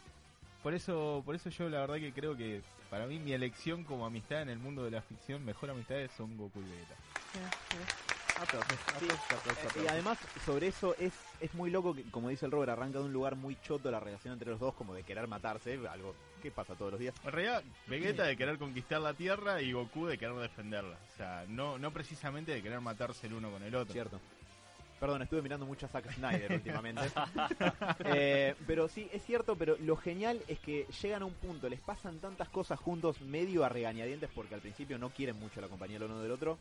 Por 0.61 0.73
eso, 0.73 1.21
por 1.25 1.35
eso 1.35 1.49
yo 1.49 1.69
la 1.69 1.79
verdad 1.79 1.95
que 1.95 2.11
creo 2.11 2.35
que 2.35 2.61
para 2.89 3.07
mí 3.07 3.17
mi 3.17 3.31
elección 3.31 3.85
como 3.85 4.05
amistad 4.05 4.41
en 4.41 4.49
el 4.49 4.59
mundo 4.59 4.83
de 4.83 4.91
la 4.91 5.01
ficción, 5.01 5.45
mejor 5.45 5.69
amistades 5.69 6.11
son 6.17 6.35
Goku 6.35 6.59
y 6.59 6.63
Vegeta. 6.63 6.95
Sí, 8.99 9.05
eh, 9.07 9.83
y 9.83 9.87
además, 9.87 10.17
sobre 10.45 10.67
eso 10.67 10.95
es, 10.99 11.13
es 11.39 11.53
muy 11.53 11.69
loco 11.69 11.93
que, 11.93 12.03
como 12.11 12.29
dice 12.29 12.45
el 12.45 12.51
Robert, 12.51 12.71
arranca 12.71 12.99
de 12.99 13.05
un 13.05 13.13
lugar 13.13 13.35
muy 13.35 13.55
choto 13.61 13.91
la 13.91 13.99
relación 13.99 14.33
entre 14.33 14.49
los 14.49 14.59
dos, 14.59 14.73
como 14.73 14.93
de 14.93 15.03
querer 15.03 15.27
matarse, 15.27 15.79
algo 15.87 16.15
que 16.41 16.51
pasa 16.51 16.75
todos 16.75 16.91
los 16.91 16.99
días. 16.99 17.15
En 17.23 17.31
realidad, 17.31 17.63
Vegeta 17.87 18.23
de 18.23 18.35
querer 18.35 18.57
conquistar 18.57 19.01
la 19.01 19.13
Tierra 19.13 19.61
y 19.61 19.71
Goku 19.71 20.07
de 20.07 20.17
querer 20.17 20.35
defenderla. 20.35 20.97
O 21.13 21.17
sea, 21.17 21.45
no, 21.47 21.77
no 21.77 21.91
precisamente 21.91 22.51
de 22.51 22.61
querer 22.61 22.81
matarse 22.81 23.27
el 23.27 23.33
uno 23.33 23.51
con 23.51 23.63
el 23.63 23.75
otro. 23.75 23.93
Cierto. 23.93 24.19
Perdón, 25.01 25.23
estuve 25.23 25.41
mirando 25.41 25.65
mucho 25.65 25.87
a 25.87 25.89
Zack 25.89 26.13
Snyder 26.13 26.51
últimamente. 26.53 27.01
Eh, 28.05 28.53
pero 28.67 28.87
sí, 28.87 29.09
es 29.11 29.23
cierto, 29.25 29.55
pero 29.55 29.75
lo 29.79 29.95
genial 29.95 30.39
es 30.47 30.59
que 30.59 30.85
llegan 31.01 31.23
a 31.23 31.25
un 31.25 31.33
punto, 31.33 31.67
les 31.69 31.79
pasan 31.79 32.19
tantas 32.19 32.49
cosas 32.49 32.79
juntos, 32.79 33.19
medio 33.21 33.65
a 33.65 33.69
regañadientes, 33.69 34.29
porque 34.35 34.53
al 34.53 34.61
principio 34.61 34.99
no 34.99 35.09
quieren 35.09 35.39
mucho 35.39 35.59
la 35.59 35.67
compañía 35.67 35.97
del 35.97 36.11
uno 36.11 36.21
del 36.21 36.31
otro, 36.31 36.59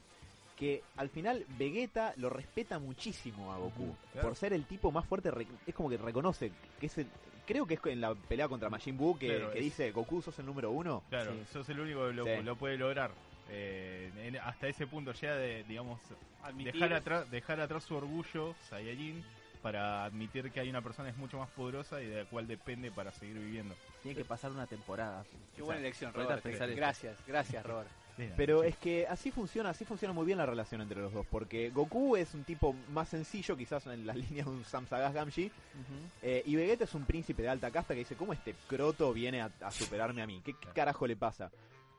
que 0.56 0.82
al 0.96 1.10
final 1.10 1.44
Vegeta 1.58 2.14
lo 2.16 2.30
respeta 2.30 2.78
muchísimo 2.78 3.52
a 3.52 3.58
Goku. 3.58 3.94
Claro. 4.12 4.28
Por 4.28 4.36
ser 4.36 4.54
el 4.54 4.64
tipo 4.64 4.90
más 4.90 5.04
fuerte, 5.06 5.30
es 5.66 5.74
como 5.74 5.90
que 5.90 5.98
reconoce 5.98 6.50
que 6.78 6.86
es 6.86 6.96
el... 6.96 7.08
Creo 7.50 7.66
que 7.66 7.74
es 7.74 7.80
en 7.86 8.00
la 8.00 8.14
pelea 8.14 8.46
contra 8.46 8.70
Majin 8.70 8.96
Buu 8.96 9.18
que, 9.18 9.26
Claro, 9.26 9.50
que 9.50 9.58
es- 9.58 9.64
dice, 9.64 9.90
Goku 9.90 10.22
sos 10.22 10.38
el 10.38 10.46
número 10.46 10.70
uno. 10.70 11.02
Claro, 11.10 11.32
Sí. 11.32 11.40
sos 11.52 11.68
el 11.68 11.80
único 11.80 12.06
que 12.06 12.12
lo, 12.12 12.24
Sí. 12.24 12.42
lo 12.44 12.54
puede 12.54 12.76
lograr. 12.78 13.10
Eh, 13.48 14.12
en- 14.18 14.36
hasta 14.36 14.68
ese 14.68 14.86
punto 14.86 15.12
ya 15.12 15.34
de, 15.34 15.64
digamos, 15.64 16.00
Admitir- 16.44 16.72
dejar 16.74 16.92
atrás, 16.92 17.28
dejar 17.28 17.60
atrás 17.60 17.82
su 17.82 17.96
orgullo, 17.96 18.54
Saiyajin, 18.68 19.24
para 19.62 20.04
admitir 20.04 20.52
que 20.52 20.60
hay 20.60 20.70
una 20.70 20.80
persona 20.80 21.08
que 21.08 21.12
es 21.14 21.18
mucho 21.18 21.38
más 21.38 21.50
poderosa 21.50 22.00
y 22.00 22.06
de 22.06 22.22
la 22.22 22.30
cual 22.30 22.46
depende 22.46 22.92
para 22.92 23.10
seguir 23.10 23.36
viviendo. 23.38 23.74
Tiene 24.04 24.16
que 24.16 24.24
pasar 24.24 24.52
una 24.52 24.68
temporada. 24.68 25.24
Qué 25.56 25.62
buena 25.62 25.80
elección, 25.80 26.14
Robert. 26.14 26.44
Gracias, 26.44 27.18
gracias, 27.26 27.66
Robert. 27.66 27.88
Pero 28.36 28.62
es 28.62 28.76
que 28.76 29.06
así 29.06 29.30
funciona, 29.30 29.70
así 29.70 29.84
funciona 29.84 30.12
muy 30.14 30.26
bien 30.26 30.38
la 30.38 30.46
relación 30.46 30.80
entre 30.80 31.00
los 31.00 31.12
dos, 31.12 31.26
porque 31.30 31.70
Goku 31.70 32.16
es 32.16 32.34
un 32.34 32.44
tipo 32.44 32.74
más 32.92 33.08
sencillo, 33.08 33.56
quizás 33.56 33.86
en 33.86 34.06
la 34.06 34.14
línea 34.14 34.44
de 34.44 34.50
un 34.50 34.64
Samsagas 34.64 35.12
Gamgee, 35.14 35.46
Ujú. 35.46 36.08
eh, 36.22 36.42
y 36.46 36.56
Vegeta 36.56 36.84
es 36.84 36.94
un 36.94 37.04
príncipe 37.04 37.42
de 37.42 37.48
alta 37.48 37.70
casta 37.70 37.94
que 37.94 38.00
dice, 38.00 38.16
¿cómo 38.16 38.32
este 38.32 38.54
croto 38.68 39.12
viene 39.12 39.40
a, 39.42 39.50
a 39.62 39.70
superarme 39.70 40.22
a 40.22 40.26
mí? 40.26 40.40
¿Qué, 40.44 40.52
qué 40.60 40.68
carajo 40.74 41.06
le 41.06 41.16
pasa? 41.16 41.50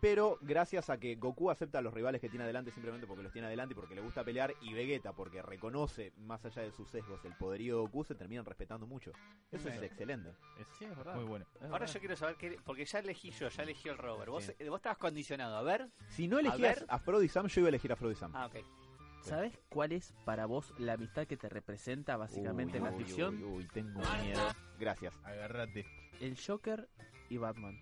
Pero 0.01 0.39
gracias 0.41 0.89
a 0.89 1.00
que 1.00 1.15
Goku 1.15 1.51
acepta 1.51 1.77
a 1.77 1.81
los 1.81 1.93
rivales 1.93 2.20
que 2.20 2.27
tiene 2.27 2.43
adelante 2.43 2.72
simplemente 2.72 3.05
porque 3.05 3.22
los 3.22 3.31
tiene 3.31 3.48
adelante 3.48 3.74
y 3.74 3.75
porque 3.75 3.93
le 3.96 4.01
gusta 4.01 4.24
pelear, 4.24 4.53
y 4.62 4.74
Vegeta 4.74 5.13
porque 5.13 5.41
reconoce, 5.43 6.12
más 6.17 6.43
allá 6.43 6.63
de 6.63 6.72
sus 6.72 6.89
sesgos, 6.89 7.24
el 7.24 7.36
poderío 7.38 7.75
de 7.75 7.81
Goku, 7.84 8.03
se 8.03 8.15
terminan 8.15 8.43
respetando 8.43 8.88
mucho. 8.88 9.12
Eso 9.51 9.70
es 9.70 9.81
excelente. 9.81 10.31
Es 10.60 10.67
Sí, 10.79 10.86
es 10.86 10.98
verdad. 10.98 11.15
muy 11.15 11.25
bueno. 11.25 11.46
Es 11.55 11.62
Ahora 11.63 11.79
verdad. 11.79 11.93
yo 11.93 12.00
quiero 12.00 12.15
saber 12.15 12.36
qué, 12.36 12.58
porque 12.65 12.84
ya 12.84 12.98
elegí 13.00 13.29
yo, 13.31 13.48
ya 13.50 13.62
elegí 13.63 13.89
el 13.89 13.98
Robert. 14.00 14.31
Vos, 14.31 14.43
Sí. 14.46 14.53
vos 14.67 14.77
estabas 14.79 14.98
condicionado. 14.98 15.55
A 15.55 15.62
ver. 15.62 15.88
Si 16.10 16.27
no 16.27 16.39
elegías 16.39 16.84
a 16.88 16.98
Frodo 16.98 17.22
y 17.22 17.29
Sam, 17.29 17.48
yo 17.48 17.62
iba 17.62 17.67
a 17.67 17.70
elegir 17.70 17.91
a 17.91 17.96
Frodo 17.96 18.12
y 18.12 18.15
Sam. 18.15 18.31
Ah, 18.36 18.48
ok. 18.48 18.55
¿Sabes 19.22 19.55
cuál 19.70 19.91
es 19.91 20.15
para 20.25 20.48
vos 20.48 20.74
la 20.79 20.93
amistad 20.93 21.27
que 21.27 21.38
te 21.38 21.48
representa 21.48 22.17
básicamente 22.17 22.77
en 22.79 22.86
la 22.86 22.91
Uy, 22.91 23.03
ficción? 23.03 23.36
Uy, 23.36 23.43
uy, 23.43 23.67
tengo 23.67 24.01
miedo. 24.24 24.41
Gracias. 24.79 25.15
Agárrate. 25.24 25.86
El 26.20 26.36
Joker 26.43 26.89
y 27.29 27.38
Batman. 27.38 27.79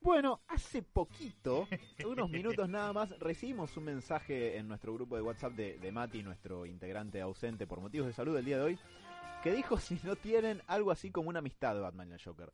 Bueno, 0.00 0.40
hace 0.48 0.82
poquito, 0.82 1.68
unos 2.06 2.30
minutos 2.30 2.68
nada 2.68 2.92
más, 2.92 3.10
recibimos 3.18 3.76
un 3.76 3.84
mensaje 3.84 4.56
en 4.56 4.66
nuestro 4.66 4.94
grupo 4.94 5.16
de 5.16 5.22
WhatsApp 5.22 5.52
de, 5.52 5.78
de 5.78 5.92
Mati, 5.92 6.22
nuestro 6.22 6.64
integrante 6.64 7.20
ausente 7.20 7.66
por 7.66 7.80
motivos 7.80 8.06
de 8.06 8.12
salud 8.14 8.36
el 8.36 8.44
día 8.44 8.56
de 8.56 8.64
hoy, 8.64 8.78
que 9.42 9.52
dijo 9.52 9.78
si 9.78 9.98
no 10.02 10.16
tienen 10.16 10.62
algo 10.66 10.90
así 10.90 11.10
como 11.10 11.28
una 11.28 11.40
amistad 11.40 11.74
de 11.74 11.80
Batman 11.80 12.08
y 12.08 12.12
el 12.12 12.22
Joker. 12.22 12.50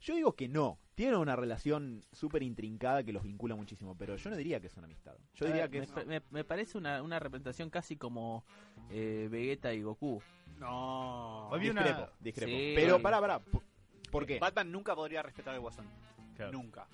Yo 0.00 0.14
digo 0.14 0.36
que 0.36 0.46
no, 0.46 0.78
tienen 0.94 1.16
una 1.16 1.34
relación 1.34 2.00
súper 2.12 2.44
intrincada 2.44 3.02
que 3.02 3.12
los 3.12 3.24
vincula 3.24 3.56
muchísimo, 3.56 3.96
pero 3.98 4.14
yo 4.14 4.30
no 4.30 4.36
diría 4.36 4.60
que 4.60 4.68
es 4.68 4.76
una 4.76 4.86
amistad. 4.86 5.16
Yo 5.34 5.46
diría 5.46 5.62
ver, 5.62 5.70
que 5.72 5.78
me, 5.80 5.84
es... 5.86 5.90
pa- 5.90 6.04
me- 6.04 6.22
me 6.30 6.44
parece 6.44 6.78
una, 6.78 7.02
una 7.02 7.18
representación 7.18 7.68
casi 7.70 7.96
como 7.96 8.44
eh, 8.90 9.26
Vegeta 9.28 9.74
y 9.74 9.82
Goku. 9.82 10.22
No. 10.60 11.48
Discrepo, 11.90 12.12
discrepo. 12.20 12.50
Sí. 12.52 12.72
Pero 12.76 13.02
pará, 13.02 13.20
pará, 13.20 13.40
¿por, 13.40 13.64
por 14.12 14.24
qué? 14.24 14.38
Batman 14.38 14.70
nunca 14.70 14.94
podría 14.94 15.20
respetar 15.24 15.54
al 15.54 15.60
Guasón. 15.60 15.86
Claro. 16.38 16.52
Nunca. 16.52 16.86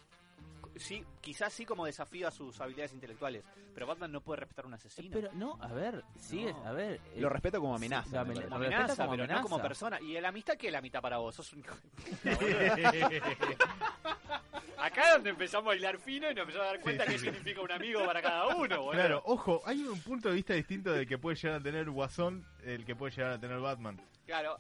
Sí, 0.77 1.05
quizás 1.21 1.53
sí 1.53 1.65
como 1.65 1.87
desafío 1.87 2.27
a 2.27 2.33
sus 2.33 2.61
habilidades 2.61 2.93
intelectuales, 2.95 3.45
pero 3.73 3.87
Batman 3.87 4.11
no 4.11 4.21
puede 4.23 4.41
respetar 4.41 4.65
a 4.65 4.69
un 4.69 4.75
asesino. 4.75 5.11
Pero 5.13 5.31
no, 5.33 5.57
a 5.63 5.69
ver, 5.69 6.03
sí, 6.19 6.43
No. 6.43 6.49
es, 6.51 6.57
a 6.67 6.73
ver. 6.73 7.01
eh, 7.15 7.21
Lo 7.21 7.29
respeto 7.29 7.61
como 7.61 7.77
amenaza. 7.77 8.11
Sí, 8.11 8.17
amenaza. 8.17 8.97
como 9.07 9.11
pero 9.17 9.27
no 9.33 9.43
como 9.43 9.63
persona. 9.63 10.01
¿Y 10.01 10.21
la 10.21 10.29
amistad 10.31 10.55
qué 10.57 10.67
es 10.67 10.73
la 10.73 10.81
mitad 10.81 11.01
para 11.01 11.19
vos? 11.19 11.37
Sos 11.37 11.53
un 11.53 11.61
hijo 11.61 11.77
de 12.25 13.23
Acá 14.79 15.03
es 15.09 15.15
donde 15.15 15.31
empezamos 15.31 15.73
a 15.73 15.77
hilar 15.77 15.99
fino 15.99 16.31
y 16.31 16.35
nos 16.35 16.43
empezamos 16.43 16.67
a 16.67 16.71
dar 16.73 16.81
cuenta 16.81 17.05
Sí, 17.05 17.13
qué 17.13 17.19
sí. 17.19 17.25
significa 17.27 17.61
un 17.63 17.71
amigo 17.73 18.05
para 18.05 18.21
cada 18.21 18.49
uno, 18.57 18.77
boludo. 18.83 18.91
Claro, 18.91 19.23
ojo, 19.27 19.63
hay 19.65 19.83
un 19.87 20.01
punto 20.01 20.29
de 20.29 20.35
vista 20.35 20.53
distinto 20.55 20.93
del 20.93 21.07
que 21.07 21.17
puede 21.19 21.37
llegar 21.37 21.61
a 21.61 21.63
tener 21.63 21.89
Guasón, 21.89 22.45
el 22.65 22.85
que 22.85 22.95
puede 22.97 23.15
llegar 23.15 23.33
a 23.33 23.39
tener 23.41 23.61
Batman. 23.61 24.01
Claro. 24.27 24.59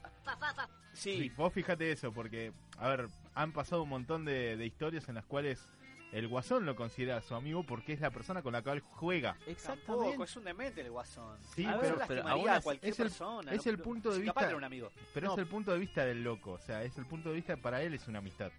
Sí, 0.92 1.18
Sí, 1.18 1.28
vos 1.36 1.52
fíjate 1.52 1.90
eso, 1.90 2.12
porque, 2.12 2.52
a 2.78 2.88
ver, 2.88 3.08
han 3.34 3.52
pasado 3.52 3.82
un 3.82 3.88
montón 3.88 4.24
de, 4.24 4.56
de 4.56 4.66
historias 4.66 5.08
en 5.08 5.16
las 5.16 5.24
cuales 5.24 5.66
el 6.12 6.28
Guasón 6.28 6.64
lo 6.64 6.76
considera 6.76 7.20
su 7.22 7.34
amigo 7.34 7.64
porque 7.64 7.92
es 7.92 8.00
la 8.00 8.10
persona 8.10 8.40
con 8.42 8.52
la 8.52 8.62
cual 8.62 8.78
juega. 8.80 9.36
Exactamente. 9.46 9.86
tampoco, 9.86 10.24
es 10.24 10.36
un 10.36 10.44
demente 10.44 10.80
el 10.80 10.90
Guasón. 10.90 11.36
Sí, 11.56 11.64
a 11.66 11.80
pero- 11.80 11.98
pero 12.06 12.28
a 12.28 12.60
cualquier 12.60 12.92
es 12.92 12.98
el- 13.00 13.06
persona. 13.06 13.52
es 13.52 13.66
el 13.66 13.78
punto 13.80 14.10
de 14.10 14.20
si 14.20 14.24
capaz 14.26 14.42
vista- 14.42 14.48
era 14.50 14.56
un 14.58 14.64
amigo. 14.64 14.90
Pero 15.12 15.26
No, 15.26 15.32
es 15.32 15.38
el 15.40 15.46
punto 15.46 15.72
de 15.72 15.78
vista 15.78 16.04
del 16.04 16.22
loco, 16.22 16.52
o 16.52 16.58
sea, 16.60 16.84
es 16.84 16.96
el 16.98 17.06
punto 17.06 17.30
de 17.30 17.34
vista, 17.34 17.56
para 17.56 17.82
él 17.82 17.94
es 17.94 18.06
una 18.06 18.18
amistad. 18.20 18.52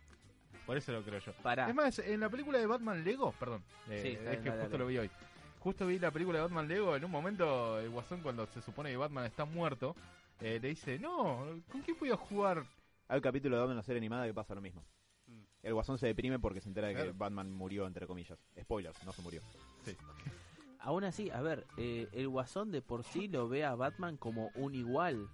Por 0.65 0.75
eso 0.77 0.91
lo 0.91 1.03
creo 1.03 1.20
yo. 1.20 1.32
Pará. 1.44 1.70
Es 1.70 1.75
más, 1.75 2.00
en 2.00 2.20
la 2.20 2.27
película 2.29 2.58
de 2.58 2.65
Batman 2.65 3.03
Lego, 3.03 3.32
perdón, 3.39 3.63
eh, 3.88 4.00
Sí, 4.01 4.08
es 4.10 4.17
que 4.17 4.24
dale, 4.25 4.38
justo 4.51 4.58
dale. 4.63 4.77
lo 4.79 4.88
vi 4.88 4.98
hoy. 4.98 5.12
Justo 5.60 5.88
vi 5.88 5.98
la 6.00 6.12
película 6.12 6.39
de 6.39 6.44
Batman 6.44 6.67
Lego, 6.67 6.96
en 6.96 7.05
un 7.05 7.12
momento 7.12 7.79
el 7.79 7.89
Guasón 7.89 8.22
cuando 8.22 8.46
se 8.48 8.62
supone 8.62 8.89
que 8.91 8.98
Batman 8.98 9.25
está 9.25 9.46
muerto, 9.46 9.96
eh, 10.41 10.60
le 10.62 10.70
dice, 10.70 11.00
no, 11.00 11.46
¿con 11.72 11.82
quién 11.82 11.96
voy 12.00 12.10
a 12.12 12.17
jugar? 12.17 12.65
Hay 13.07 13.17
un 13.17 13.21
capítulo 13.21 13.55
de 13.55 13.59
Batman 13.62 13.74
en 13.74 13.77
la 13.77 13.83
serie 13.83 13.97
animada 14.00 14.25
que 14.25 14.33
pasa 14.33 14.55
lo 14.55 14.62
mismo. 14.62 14.83
Mm. 15.27 15.41
El 15.63 15.74
guasón 15.74 15.97
se 15.97 16.07
deprime 16.07 16.39
porque 16.39 16.62
se 16.62 16.67
entera 16.69 16.88
de 16.88 16.95
que. 16.95 17.12
Batman 17.12 17.51
murió, 17.51 17.85
entre 17.88 18.07
comillas. 18.07 18.39
Spoilers, 18.59 19.03
no 19.05 19.12
se 19.12 19.21
murió. 19.21 19.41
Aún 20.79 21.03
así, 21.03 21.31
a 21.31 21.41
ver, 21.41 21.65
eh, 21.77 22.07
el 22.12 22.27
Guasón 22.29 22.71
de 22.71 22.83
por 22.83 23.03
sí 23.03 23.27
lo 23.27 23.50
ve 23.50 23.65
a 23.65 23.74
Batman 23.74 24.17
como 24.17 24.51
un 24.53 24.75
igual. 24.75 25.27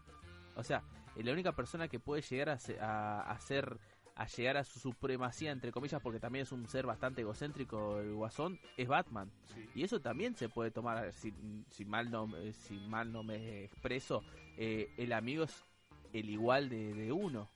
O 0.56 0.64
sea, 0.64 0.82
eh, 1.18 1.24
la 1.24 1.34
única 1.34 1.52
persona 1.54 1.90
que 1.90 2.00
puede 2.00 2.22
llegar 2.22 2.50
a, 2.50 2.58
se- 2.60 2.80
a, 2.80 3.22
a 3.22 3.40
ser 3.42 3.78
a 4.16 4.28
llegar 4.28 4.56
a 4.58 4.64
su 4.64 4.80
supremacía 4.80 5.52
entre 5.52 5.72
comillas 5.72 6.02
porque 6.02 6.20
también 6.20 6.44
es 6.44 6.52
un 6.52 6.68
ser 6.68 6.86
bastante 6.86 7.22
egocéntrico 7.22 8.00
el 8.00 8.14
Guasón 8.14 8.60
es 8.78 8.88
Batman 8.88 9.32
y 9.74 9.84
eso 9.84 10.00
también 10.02 10.36
se 10.36 10.50
puede 10.50 10.70
tomar 10.70 10.98
a 10.98 11.02
ver, 11.04 11.14
si, 11.14 11.34
si 11.70 11.86
mal 11.86 12.12
no 12.12 12.28
eh, 12.38 12.52
si 12.54 12.78
mal 12.90 13.12
no 13.12 13.24
me 13.24 13.64
expreso 13.64 14.22
eh, 14.58 14.90
el 14.98 15.14
amigo 15.14 15.46
es 15.46 15.64
el 16.12 16.30
igual 16.30 16.68
de, 16.70 16.94
de 16.94 17.12
uno 17.14 17.50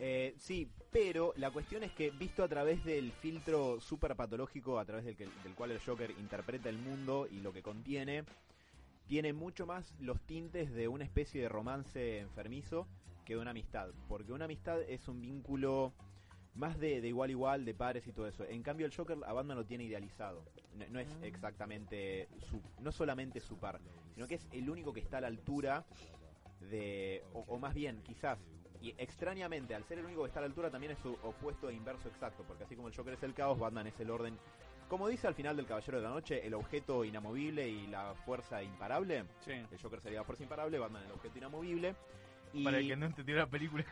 Eh, 0.00 0.34
sí, 0.38 0.68
pero 0.92 1.32
la 1.36 1.50
cuestión 1.50 1.82
es 1.82 1.92
que 1.92 2.10
visto 2.10 2.44
a 2.44 2.48
través 2.48 2.84
del 2.84 3.12
filtro 3.12 3.80
super 3.80 4.14
patológico 4.14 4.78
a 4.78 4.84
través 4.84 5.04
del, 5.04 5.16
que- 5.16 5.26
del 5.42 5.54
cual 5.54 5.72
el 5.72 5.80
Joker 5.80 6.10
interpreta 6.12 6.68
el 6.68 6.78
mundo 6.78 7.26
y 7.28 7.40
lo 7.40 7.52
que 7.52 7.62
contiene, 7.62 8.24
tiene 9.08 9.32
mucho 9.32 9.66
más 9.66 9.92
los 10.00 10.20
tintes 10.20 10.72
de 10.72 10.86
una 10.86 11.04
especie 11.04 11.40
de 11.42 11.48
romance 11.48 12.18
enfermizo 12.20 12.86
que 13.24 13.34
de 13.34 13.40
una 13.40 13.50
amistad. 13.50 13.88
Porque 14.08 14.32
una 14.32 14.44
amistad 14.44 14.80
es 14.82 15.08
un 15.08 15.20
vínculo 15.20 15.92
más 16.54 16.78
de, 16.78 17.00
de 17.00 17.08
igual 17.08 17.28
a 17.30 17.32
igual, 17.32 17.64
de 17.64 17.74
pares 17.74 18.06
y 18.06 18.12
todo 18.12 18.28
eso. 18.28 18.44
En 18.44 18.62
cambio 18.62 18.86
el 18.86 18.94
Joker 18.94 19.18
a 19.26 19.32
Batman 19.32 19.56
lo 19.56 19.64
tiene 19.64 19.84
idealizado. 19.84 20.44
No, 20.76 20.86
no 20.90 21.00
es 21.00 21.08
exactamente 21.22 22.28
su, 22.48 22.62
no 22.80 22.92
solamente 22.92 23.40
su 23.40 23.56
par, 23.58 23.80
sino 24.14 24.28
que 24.28 24.36
es 24.36 24.46
el 24.52 24.68
único 24.70 24.92
que 24.92 25.00
está 25.00 25.18
a 25.18 25.20
la 25.22 25.26
altura 25.28 25.84
de, 26.70 27.22
o, 27.32 27.40
o 27.48 27.58
más 27.58 27.74
bien, 27.74 28.02
quizás, 28.02 28.38
y 28.80 28.94
extrañamente, 28.98 29.74
al 29.74 29.84
ser 29.84 29.98
el 29.98 30.04
único 30.06 30.22
que 30.22 30.28
está 30.28 30.40
a 30.40 30.42
la 30.42 30.46
altura, 30.46 30.70
también 30.70 30.92
es 30.92 30.98
su 30.98 31.12
opuesto 31.22 31.68
e 31.68 31.74
inverso 31.74 32.08
exacto, 32.08 32.44
porque 32.46 32.64
así 32.64 32.76
como 32.76 32.88
el 32.88 32.94
Joker 32.94 33.14
es 33.14 33.22
el 33.22 33.34
caos, 33.34 33.58
Batman 33.58 33.86
es 33.88 33.98
el 34.00 34.10
orden 34.10 34.38
Como 34.88 35.06
dice 35.08 35.26
al 35.26 35.34
final 35.34 35.54
del 35.56 35.66
Caballero 35.66 35.98
de 35.98 36.04
la 36.04 36.10
Noche, 36.10 36.46
el 36.46 36.54
objeto 36.54 37.04
inamovible 37.04 37.68
y 37.68 37.86
la 37.88 38.14
fuerza 38.24 38.62
imparable. 38.62 39.24
Sí. 39.44 39.52
El 39.52 39.78
Joker 39.82 40.00
sería 40.00 40.20
la 40.20 40.24
fuerza 40.24 40.44
imparable, 40.44 40.78
Batman 40.78 41.04
el 41.04 41.12
objeto 41.12 41.36
inamovible. 41.36 41.94
Y 42.54 42.64
Para 42.64 42.78
el 42.78 42.88
que 42.88 42.96
no 42.96 43.04
entendió 43.06 43.36
la 43.36 43.46
película. 43.46 43.84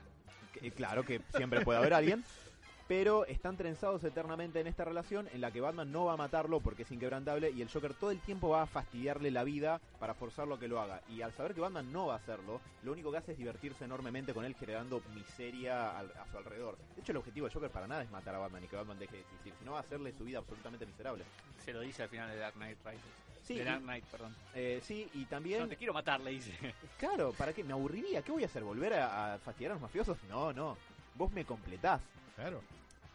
que- 0.54 0.70
claro 0.70 1.04
que 1.04 1.20
siempre 1.36 1.60
puede 1.62 1.78
haber 1.80 1.92
alguien. 1.92 2.24
Pero 2.88 3.26
están 3.26 3.56
trenzados 3.56 4.04
eternamente 4.04 4.60
en 4.60 4.68
esta 4.68 4.84
relación 4.84 5.28
en 5.32 5.40
la 5.40 5.50
que 5.50 5.60
Batman 5.60 5.90
no 5.90 6.04
va 6.04 6.12
a 6.12 6.16
matarlo 6.16 6.60
porque 6.60 6.82
es 6.84 6.90
inquebrantable 6.92 7.50
y 7.50 7.60
el 7.60 7.68
Joker 7.68 7.94
todo 7.94 8.12
el 8.12 8.20
tiempo 8.20 8.50
va 8.50 8.62
a 8.62 8.66
fastidiarle 8.66 9.32
la 9.32 9.42
vida 9.42 9.80
para 9.98 10.14
forzarlo 10.14 10.54
a 10.54 10.60
que 10.60 10.68
lo 10.68 10.80
haga. 10.80 11.00
Y 11.08 11.20
al 11.22 11.32
saber 11.32 11.52
que 11.52 11.60
Batman 11.60 11.90
no 11.92 12.06
va 12.06 12.14
a 12.14 12.18
hacerlo, 12.18 12.60
lo 12.84 12.92
único 12.92 13.10
que 13.10 13.18
hace 13.18 13.32
es 13.32 13.38
divertirse 13.38 13.84
enormemente 13.84 14.32
con 14.32 14.44
él 14.44 14.54
generando 14.54 15.02
miseria 15.16 15.98
al- 15.98 16.12
a 16.12 16.26
su 16.30 16.38
alrededor. 16.38 16.78
De 16.94 17.00
hecho, 17.00 17.10
el 17.10 17.18
objetivo 17.18 17.46
del 17.46 17.54
Joker 17.54 17.70
para 17.70 17.88
nada 17.88 18.02
es 18.04 18.10
matar 18.12 18.36
a 18.36 18.38
Batman 18.38 18.62
y 18.62 18.68
que 18.68 18.76
Batman 18.76 18.98
deje 19.00 19.16
de 19.16 19.22
existir, 19.22 19.52
sino 19.58 19.72
va 19.72 19.78
a 19.78 19.80
hacerle 19.80 20.12
su 20.12 20.22
vida 20.24 20.38
absolutamente 20.38 20.86
miserable. 20.86 21.24
Se 21.64 21.72
lo 21.72 21.80
dice 21.80 22.04
al 22.04 22.08
final 22.08 22.30
de 22.30 22.36
Dark 22.36 22.54
Knight 22.54 22.78
Rises. 22.84 23.02
Sí, 23.42 23.54
de 23.56 23.62
y- 23.62 23.64
Dark 23.64 23.82
Knight, 23.82 24.04
perdón. 24.04 24.36
Eh, 24.54 24.80
sí, 24.84 25.08
y 25.14 25.24
también... 25.24 25.62
No 25.62 25.68
te 25.68 25.76
quiero 25.76 25.92
matar, 25.92 26.20
le 26.20 26.30
dice. 26.30 26.52
Claro, 26.98 27.32
¿para 27.32 27.52
qué? 27.52 27.64
¿Me 27.64 27.72
aburriría? 27.72 28.22
¿Qué 28.22 28.30
voy 28.30 28.44
a 28.44 28.46
hacer? 28.46 28.62
¿Volver 28.62 28.94
a, 28.94 29.34
a 29.34 29.38
fastidiar 29.40 29.72
a 29.72 29.74
los 29.74 29.82
mafiosos? 29.82 30.18
No, 30.28 30.52
no. 30.52 30.76
Vos 31.16 31.32
me 31.32 31.44
completás. 31.44 32.00
Claro. 32.36 32.62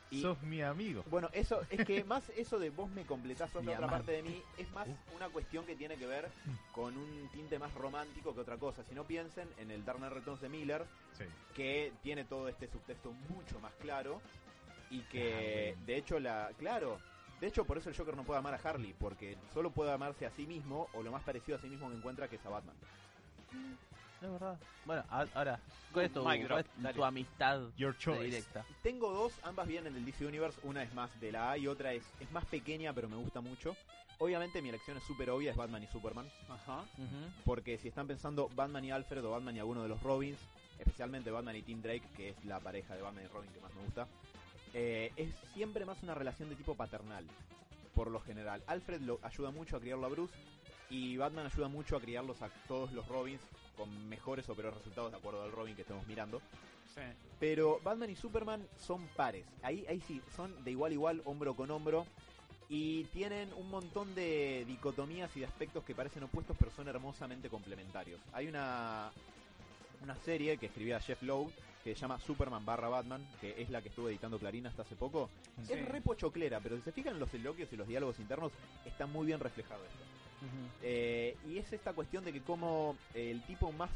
Y- 0.10 0.22
Sos 0.22 0.42
mi 0.44 0.62
amigo. 0.62 1.06
Bueno, 1.10 1.30
eso 1.32 1.62
es 1.70 1.86
que 1.86 2.04
más 2.04 2.28
eso 2.36 2.60
de 2.60 2.70
vos 2.70 2.90
me 2.92 3.06
completás 3.06 3.50
sos 3.50 3.62
Mi 3.64 3.68
la 3.72 3.76
otra 3.78 3.90
parte 3.90 4.12
de 4.12 4.22
mí 4.24 4.44
es 4.58 4.70
más 4.74 4.86
una 5.16 5.30
cuestión 5.30 5.66
que 5.66 5.74
tiene 5.78 5.96
que 5.96 6.06
ver 6.06 6.28
con 6.74 6.98
un 6.98 7.30
tinte 7.32 7.58
más 7.58 7.74
romántico 7.76 8.34
que 8.36 8.42
otra 8.42 8.58
cosa. 8.58 8.84
Si 8.84 8.94
no 8.94 9.06
piensen 9.06 9.48
en 9.58 9.72
el 9.72 9.86
Dark 9.86 10.00
Knight 10.00 10.12
Returns 10.14 10.42
de 10.42 10.50
Miller, 10.50 10.86
Sí. 11.18 11.24
que 11.56 11.94
tiene 12.04 12.26
todo 12.26 12.50
este 12.50 12.68
subtexto 12.68 13.14
mucho 13.30 13.58
más 13.62 13.74
claro 13.76 14.22
y 14.90 15.00
que 15.04 15.78
de 15.86 15.96
hecho 15.96 16.20
la 16.20 16.52
claro 16.60 17.00
de 17.40 17.48
hecho 17.48 17.64
por 17.64 17.78
eso 17.78 17.90
el 17.90 17.96
Joker 17.96 18.16
no 18.18 18.24
puede 18.26 18.40
amar 18.40 18.54
a 18.54 18.58
Harley 18.58 18.94
porque 19.00 19.38
solo 19.54 19.72
puede 19.72 19.92
amarse 19.94 20.26
a 20.26 20.32
sí 20.32 20.46
mismo 20.46 20.90
o 20.94 21.02
lo 21.04 21.12
más 21.14 21.24
parecido 21.24 21.58
a 21.58 21.62
sí 21.62 21.68
mismo 21.70 21.90
que 21.90 21.96
encuentra 21.96 22.28
que 22.28 22.36
es 22.36 22.46
a 22.46 22.50
Batman 22.50 22.76
Es 24.22 24.32
verdad. 24.32 24.58
Bueno, 24.86 25.04
a- 25.10 25.26
ahora, 25.34 25.60
¿cuál 25.92 26.06
es 26.06 26.14
tu, 26.14 26.24
Mic 26.28 26.42
drop, 26.44 26.50
cuál 26.52 26.60
es 26.66 26.84
dale. 26.84 26.96
tu 26.96 27.04
amistad 27.06 27.62
Your 27.78 27.98
choice. 27.98 28.24
directa? 28.24 28.66
tengo 28.84 29.12
dos 29.12 29.34
ambas 29.44 29.68
vienen 29.68 29.94
del 29.94 30.06
DC 30.06 30.26
Universe 30.26 30.60
una 30.64 30.84
es 30.84 30.94
más 30.94 31.10
de 31.20 31.32
la 31.32 31.52
A 31.52 31.58
y 31.58 31.68
otra 31.68 31.94
es, 31.94 32.04
es 32.20 32.32
más 32.32 32.46
pequeña 32.46 32.94
pero 32.94 33.10
me 33.10 33.16
gusta 33.16 33.42
mucho 33.42 33.76
obviamente 34.20 34.62
mi 34.62 34.70
elección 34.70 34.98
es 34.98 35.04
súper 35.04 35.30
obvia 35.32 35.52
es 35.52 35.58
Batman 35.58 35.84
y 35.84 35.88
Superman 35.88 36.30
Ajá. 36.50 36.82
Ujú. 36.98 37.32
porque 37.46 37.78
si 37.80 37.88
están 37.88 38.08
pensando 38.08 38.48
Batman 38.56 38.86
y 38.86 38.92
Alfred 38.92 39.24
o 39.26 39.32
Batman 39.32 39.56
y 39.56 39.60
alguno 39.60 39.82
de 39.84 39.90
los 39.90 40.02
Robins, 40.04 40.40
especialmente 40.78 41.32
Batman 41.32 41.56
y 41.56 41.64
Tim 41.64 41.82
Drake, 41.82 42.04
que 42.16 42.30
es 42.30 42.46
la 42.46 42.60
pareja 42.60 42.96
de 42.96 43.02
Batman 43.02 43.24
y 43.26 43.28
Robin 43.28 43.52
que 43.52 43.60
más 43.62 43.74
me 43.74 43.84
gusta, 43.84 44.08
eh, 44.74 45.12
es 45.16 45.34
siempre 45.54 45.86
más 45.86 46.02
una 46.04 46.14
relación 46.14 46.50
de 46.50 46.56
tipo 46.56 46.76
paternal, 46.76 47.26
por 47.96 48.10
lo 48.12 48.20
general. 48.22 48.64
Alfred 48.68 49.02
lo 49.02 49.20
ayuda 49.24 49.50
mucho 49.52 49.78
a 49.78 49.80
criarlo 49.80 50.06
a 50.06 50.10
Bruce 50.10 50.34
y 50.92 51.16
Batman 51.16 51.46
ayuda 51.46 51.70
mucho 51.70 51.96
a 51.96 52.02
criarlos 52.02 52.42
a 52.42 52.50
todos 52.68 52.92
los 52.92 53.08
Robins 53.08 53.42
con 53.78 54.10
mejores 54.10 54.48
o 54.50 54.54
peores 54.54 54.76
resultados 54.76 55.12
de 55.12 55.18
acuerdo 55.18 55.42
al 55.42 55.52
Robin 55.52 55.74
que 55.74 55.82
estemos 55.82 56.06
mirando. 56.06 56.42
Sí. 56.94 57.02
Pero 57.40 57.80
Batman 57.82 58.10
y 58.10 58.16
Superman 58.16 58.68
son 58.78 59.08
pares. 59.16 59.46
Ahí, 59.64 59.86
ahí 59.88 60.02
sí, 60.06 60.22
son 60.36 60.64
de 60.66 60.72
igual 60.72 60.92
a 60.92 60.94
igual, 60.94 61.22
hombro 61.26 61.56
con 61.56 61.72
hombro. 61.72 62.06
Y 62.68 63.06
tienen 63.06 63.52
un 63.54 63.70
montón 63.70 64.14
de 64.16 64.66
dicotomías 64.68 65.36
y 65.36 65.42
de 65.42 65.46
aspectos 65.46 65.84
que 65.84 65.96
parecen 65.96 66.24
opuestos, 66.24 66.56
pero 66.60 66.72
son 66.72 66.88
hermosamente 66.88 67.50
complementarios. 67.50 68.20
Hay 68.34 68.48
una, 68.48 69.12
una 70.04 70.16
serie 70.18 70.58
que 70.58 70.68
escribía 70.68 71.00
Jeff 71.00 71.22
Lowe 71.24 71.52
que 71.84 71.96
se 71.96 72.02
llama 72.02 72.20
Superman 72.20 72.66
barra 72.66 72.90
Batman, 72.90 73.26
que 73.40 73.62
es 73.62 73.70
la 73.70 73.82
que 73.82 73.90
estuve 73.90 74.12
editando 74.12 74.38
Clarín 74.38 74.68
hasta 74.68 74.84
hace 74.84 74.96
poco. 74.96 75.30
Sí. 75.66 75.74
Es 75.74 75.88
re 75.88 76.02
pochoclera, 76.02 76.60
pero 76.60 76.76
si 76.78 76.84
se 76.84 76.92
fijan 76.92 77.14
en 77.14 77.20
los 77.20 77.34
elogios 77.34 77.72
y 77.74 77.78
los 77.78 77.88
diálogos 77.88 78.20
internos, 78.20 78.52
está 78.86 79.08
muy 79.08 79.26
bien 79.26 79.40
reflejado 79.40 79.84
esto. 79.84 80.11
Eh, 80.82 81.38
y 81.48 81.58
es 81.58 81.72
esta 81.72 81.94
cuestión 81.94 82.24
de 82.24 82.34
que 82.34 82.42
como 82.42 82.96
el 83.14 83.42
tipo 83.44 83.72
más 83.72 83.90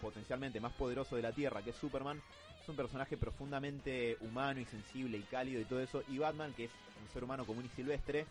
potencialmente 0.00 0.60
más 0.60 0.72
poderoso 0.72 1.16
de 1.16 1.22
la 1.22 1.32
Tierra, 1.32 1.62
que 1.62 1.70
es 1.70 1.76
Superman, 1.76 2.20
es 2.62 2.68
un 2.68 2.76
personaje 2.76 3.16
profundamente 3.16 4.16
humano 4.20 4.60
y 4.60 4.64
sensible 4.64 5.18
y 5.18 5.22
cálido 5.22 5.60
y 5.60 5.64
todo 5.64 5.80
eso, 5.80 6.02
y 6.08 6.18
Batman, 6.18 6.54
que 6.54 6.64
es 6.64 6.70
un 7.02 7.12
ser 7.12 7.24
humano 7.24 7.44
común 7.44 7.64
y 7.66 7.68
silvestre, 7.76 8.26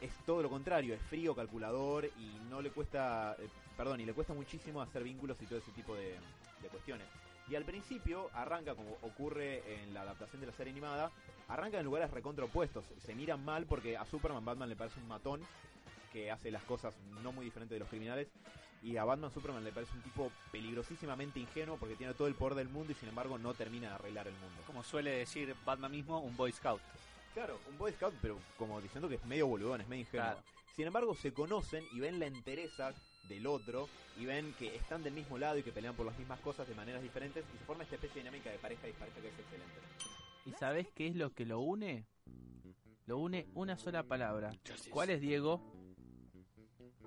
es 0.00 0.12
todo 0.26 0.42
lo 0.42 0.50
contrario, 0.50 0.94
es 0.94 1.00
frío, 1.02 1.34
calculador 1.34 2.04
y 2.04 2.50
no 2.50 2.60
le 2.60 2.70
cuesta, 2.70 3.36
eh, 3.38 3.48
perdón, 3.76 4.00
y 4.00 4.04
le 4.04 4.12
cuesta 4.12 4.34
muchísimo 4.34 4.82
hacer 4.82 5.02
vínculos 5.04 5.36
y 5.40 5.46
todo 5.46 5.58
ese 5.58 5.70
tipo 5.72 5.94
de, 5.94 6.16
de 6.62 6.68
cuestiones. 6.68 7.06
Y 7.48 7.54
al 7.54 7.64
principio 7.64 8.28
arranca, 8.34 8.74
como 8.74 8.90
ocurre 9.02 9.82
en 9.82 9.94
la 9.94 10.02
adaptación 10.02 10.40
de 10.40 10.48
la 10.48 10.52
serie 10.52 10.72
animada, 10.72 11.12
arranca 11.48 11.78
en 11.78 11.84
lugares 11.84 12.10
recontra 12.10 12.44
opuestos. 12.44 12.84
Se 13.04 13.14
miran 13.14 13.44
mal 13.44 13.66
porque 13.66 13.96
a 13.96 14.04
Superman 14.04 14.44
Batman 14.44 14.68
le 14.68 14.76
parece 14.76 14.98
un 14.98 15.06
matón 15.06 15.40
que 16.12 16.30
hace 16.30 16.50
las 16.50 16.62
cosas 16.64 16.94
no 17.22 17.32
muy 17.32 17.44
diferentes 17.44 17.74
de 17.74 17.80
los 17.80 17.88
criminales. 17.88 18.28
Y 18.82 18.96
a 18.98 19.04
Batman 19.04 19.32
Superman 19.32 19.64
le 19.64 19.72
parece 19.72 19.94
un 19.94 20.02
tipo 20.02 20.30
peligrosísimamente 20.52 21.40
ingenuo 21.40 21.76
porque 21.76 21.96
tiene 21.96 22.14
todo 22.14 22.28
el 22.28 22.34
poder 22.34 22.54
del 22.54 22.68
mundo 22.68 22.92
y 22.92 22.94
sin 22.94 23.08
embargo 23.08 23.38
no 23.38 23.54
termina 23.54 23.88
de 23.88 23.94
arreglar 23.94 24.28
el 24.28 24.34
mundo. 24.34 24.62
Como 24.66 24.84
suele 24.84 25.10
decir 25.10 25.54
Batman 25.64 25.90
mismo, 25.90 26.20
un 26.20 26.36
Boy 26.36 26.52
Scout. 26.52 26.80
Claro, 27.34 27.58
un 27.68 27.78
Boy 27.78 27.92
Scout, 27.92 28.14
pero 28.22 28.38
como 28.56 28.80
diciendo 28.80 29.08
que 29.08 29.16
es 29.16 29.24
medio 29.24 29.46
boludón, 29.46 29.80
es 29.80 29.88
medio 29.88 30.02
ingenuo. 30.02 30.26
Claro. 30.26 30.42
Sin 30.76 30.86
embargo, 30.86 31.14
se 31.14 31.32
conocen 31.32 31.84
y 31.92 32.00
ven 32.00 32.20
la 32.20 32.26
entereza 32.26 32.92
del 33.28 33.46
otro 33.46 33.88
y 34.18 34.26
ven 34.26 34.54
que 34.58 34.76
están 34.76 35.02
del 35.02 35.14
mismo 35.14 35.38
lado 35.38 35.58
y 35.58 35.62
que 35.62 35.72
pelean 35.72 35.94
por 35.94 36.06
las 36.06 36.18
mismas 36.18 36.38
cosas 36.40 36.68
de 36.68 36.74
maneras 36.74 37.02
diferentes 37.02 37.44
y 37.54 37.58
se 37.58 37.64
forma 37.64 37.84
esta 37.84 37.96
especie 37.96 38.16
de 38.16 38.20
dinámica 38.20 38.50
de 38.50 38.58
pareja 38.58 38.88
y 38.88 38.92
pareja 38.92 39.20
que 39.20 39.28
es 39.28 39.38
excelente. 39.38 39.74
¿Y 40.44 40.52
sabes 40.52 40.88
qué 40.94 41.08
es 41.08 41.16
lo 41.16 41.32
que 41.32 41.44
lo 41.44 41.60
une? 41.60 42.06
Lo 43.06 43.18
une 43.18 43.46
una 43.54 43.76
sola 43.76 44.02
palabra. 44.02 44.52
¿Cuál 44.90 45.10
es, 45.10 45.20
Diego? 45.20 45.60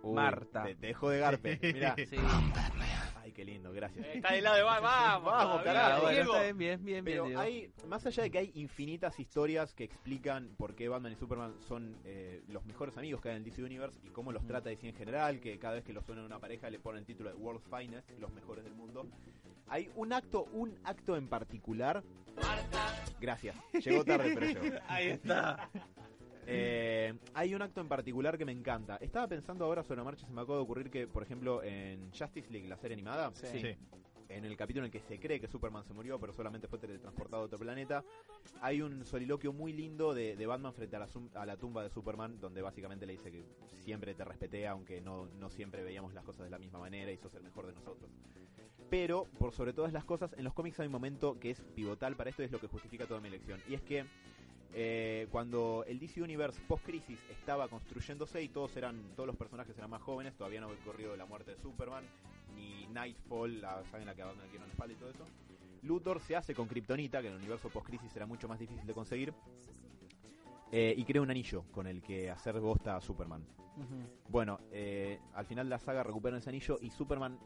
Uy, 0.04 0.16
Marta. 0.16 0.64
Te, 0.64 0.76
te 0.76 0.88
dejo 0.88 1.10
de 1.10 1.20
garpe, 1.20 1.60
mirá. 1.74 1.96
Sí. 1.98 2.18
Ay, 3.22 3.32
qué 3.34 3.44
lindo, 3.46 3.72
gracias. 3.74 4.06
Está 4.08 4.34
del 4.34 4.44
lado 4.44 4.56
de 4.56 4.64
Batman. 4.64 4.92
Vamos, 5.24 5.26
Vamos, 5.26 5.62
carajo, 5.64 6.02
bueno, 6.04 6.16
Diego. 6.16 6.34
está 6.34 6.44
bien, 6.44 6.58
bien, 6.58 6.86
bien, 6.86 6.86
bien, 6.86 7.06
Pero 7.06 7.26
Diego. 7.26 7.40
hay, 7.42 7.72
más 7.88 8.06
allá 8.06 8.24
de 8.24 8.32
que 8.32 8.38
hay 8.38 8.52
infinitas 8.56 9.20
historias 9.20 9.74
que 9.74 9.84
explican 9.84 10.56
por 10.58 10.76
qué 10.76 10.88
Batman 10.90 11.12
y 11.12 11.16
Superman 11.16 11.54
son 11.68 11.96
eh, 12.06 12.42
los 12.48 12.66
mejores 12.66 12.98
amigos 12.98 13.22
que 13.22 13.30
hay 13.30 13.36
en 13.36 13.44
el 13.44 13.50
DC 13.50 13.64
Universe 13.64 14.00
y 14.04 14.10
cómo 14.10 14.32
los 14.32 14.46
trata 14.48 14.70
DC 14.70 14.88
en 14.88 14.96
general, 14.96 15.40
que 15.40 15.60
cada 15.60 15.76
vez 15.76 15.84
que 15.84 15.94
los 15.94 16.06
suena 16.06 16.24
una 16.26 16.40
pareja 16.40 16.70
le 16.70 16.80
ponen 16.80 17.00
el 17.00 17.06
título 17.06 17.30
de 17.30 17.36
World's 17.36 17.66
Finest, 17.70 18.10
los 18.20 18.32
mejores 18.34 18.64
del 18.64 18.74
mundo. 18.74 19.06
Hay 19.68 19.90
un 19.96 20.14
acto, 20.14 20.46
un 20.54 20.76
acto 20.84 21.16
en 21.16 21.28
particular. 21.28 22.04
Gracias, 23.20 23.56
llegó 23.74 24.04
tarde, 24.06 24.34
pero 24.34 24.46
llegó. 24.48 24.78
Ahí 24.88 25.10
está. 25.10 25.70
Eh, 26.52 27.14
hay 27.34 27.54
un 27.54 27.62
acto 27.62 27.82
en 27.82 27.88
particular 27.88 28.38
que 28.38 28.46
me 28.46 28.52
encanta. 28.52 28.98
Estaba 28.98 29.28
pensando 29.28 29.66
ahora 29.66 29.84
sobre 29.84 29.98
la 29.98 30.04
marcha, 30.04 30.26
se 30.26 30.34
me 30.34 30.42
acaba 30.42 30.58
de 30.58 30.64
ocurrir 30.64 30.90
que, 30.90 31.08
por 31.08 31.24
ejemplo, 31.24 31.62
en 31.64 32.12
Justice 32.12 32.50
League, 32.52 32.68
la 32.68 32.78
serie 32.78 32.96
animada, 32.96 33.32
Sí. 33.34 33.60
Sí. 33.60 33.76
en 34.30 34.46
el 34.46 34.56
capítulo 34.56 34.86
en 34.86 34.86
el 34.86 34.92
que 34.92 35.00
se 35.08 35.20
cree 35.20 35.40
que 35.40 35.48
Superman 35.48 35.84
se 35.86 35.94
murió, 35.94 36.20
pero 36.20 36.34
solamente 36.34 36.68
fue 36.68 36.78
teletransportado 36.78 37.42
a 37.42 37.46
otro 37.48 37.58
planeta, 37.58 38.04
hay 38.62 38.82
un 38.82 39.04
soliloquio 39.04 39.54
muy 39.54 39.74
lindo 39.74 40.14
de, 40.14 40.36
de 40.36 40.46
Batman 40.46 40.72
frente 40.74 40.96
a 40.96 41.00
la, 41.00 41.08
sum- 41.08 41.30
a 41.34 41.46
la 41.48 41.58
tumba 41.58 41.82
de 41.84 41.90
Superman, 41.90 42.40
donde 42.40 42.62
básicamente 42.62 43.08
le 43.08 43.14
dice 43.14 43.32
que 43.32 43.44
siempre 43.80 44.14
te 44.14 44.24
respeté, 44.24 44.68
aunque 44.68 45.02
no, 45.02 45.28
no 45.40 45.50
siempre 45.50 45.84
veíamos 45.84 46.14
las 46.14 46.24
cosas 46.24 46.44
de 46.44 46.52
la 46.52 46.60
misma 46.60 46.78
manera 46.80 47.12
y 47.12 47.18
sos 47.18 47.34
el 47.34 47.42
mejor 47.44 47.66
de 47.66 47.74
nosotros. 47.74 48.10
Pero, 48.92 49.26
por 49.40 49.52
sobre 49.54 49.74
todas 49.74 49.94
las 49.94 50.04
cosas, 50.06 50.34
en 50.38 50.44
los 50.44 50.54
cómics 50.54 50.80
hay 50.80 50.88
un 50.88 50.92
momento 50.94 51.40
que 51.40 51.50
es 51.52 51.62
pivotal 51.76 52.16
para 52.16 52.30
esto 52.30 52.42
y 52.44 52.46
es 52.46 52.52
lo 52.52 52.60
que 52.60 52.68
justifica 52.68 53.06
toda 53.08 53.20
mi 53.22 53.28
elección. 53.30 53.60
Y 53.68 53.74
es 53.76 53.82
que 53.82 54.06
eh, 54.74 55.28
cuando 55.32 55.84
el 55.88 56.00
DC 56.00 56.22
Universe 56.22 56.60
post-crisis 56.68 57.20
estaba 57.32 57.68
construyéndose 57.68 58.42
y 58.44 58.50
todos 58.50 58.76
eran 58.78 59.02
todos 59.16 59.28
los 59.28 59.36
personajes 59.36 59.78
eran 59.78 59.90
más 59.90 60.02
jóvenes, 60.02 60.36
todavía 60.36 60.62
no 60.62 60.68
había 60.68 60.80
ocurrido 60.82 61.16
la 61.16 61.26
muerte 61.26 61.52
de 61.52 61.58
Superman, 61.58 62.04
ni 62.56 62.88
Nightfall, 62.88 63.62
la 63.62 63.84
saga 63.86 64.00
en 64.00 64.06
la 64.06 64.16
que 64.16 64.24
quieren 64.50 64.68
la 64.68 64.68
espalda 64.68 64.94
y 64.94 64.98
todo 64.98 65.10
eso. 65.10 65.26
Luthor 65.82 66.20
se 66.22 66.36
hace 66.36 66.54
con 66.54 66.68
Kryptonita, 66.68 67.22
que 67.22 67.28
en 67.28 67.34
el 67.34 67.40
universo 67.40 67.70
post-crisis 67.70 68.16
era 68.16 68.26
mucho 68.26 68.48
más 68.48 68.60
difícil 68.60 68.86
de 68.86 68.94
conseguir, 68.94 69.34
eh, 70.72 70.94
y 70.96 71.04
crea 71.04 71.22
un 71.22 71.32
anillo 71.32 71.64
con 71.72 71.88
el 71.88 72.02
que 72.02 72.30
hacer 72.30 72.60
bosta 72.60 72.96
a 72.96 73.02
Superman. 73.02 73.44
Bueno, 74.28 74.60
eh, 74.72 75.20
al 75.34 75.46
final 75.46 75.70
la 75.70 75.80
saga 75.80 76.04
recupera 76.04 76.38
ese 76.38 76.50
anillo 76.50 76.78
y 76.82 76.90
Superman 76.90 77.40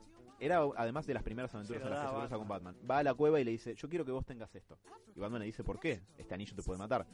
era 0.45 0.61
además 0.77 1.05
de 1.07 1.13
las 1.13 1.23
primeras 1.23 1.53
aventuras 1.55 1.81
en 1.83 1.89
las 1.89 1.99
que 1.99 2.05
se 2.07 2.13
cruza 2.21 2.35
con 2.37 2.47
Batman. 2.47 2.75
Va 2.89 2.97
a 2.99 3.03
la 3.03 3.13
cueva 3.13 3.39
y 3.39 3.43
le 3.43 3.51
dice, 3.51 3.75
yo 3.75 3.89
quiero 3.89 4.05
que 4.05 4.11
vos 4.11 4.25
tengas 4.25 4.53
esto. 4.55 4.77
Y 5.15 5.19
Batman 5.19 5.39
le 5.39 5.45
dice, 5.45 5.63
¿por 5.63 5.79
qué? 5.79 6.01
Este 6.17 6.33
anillo 6.33 6.55
te 6.55 6.63
puede 6.63 6.79
matar. 6.79 7.05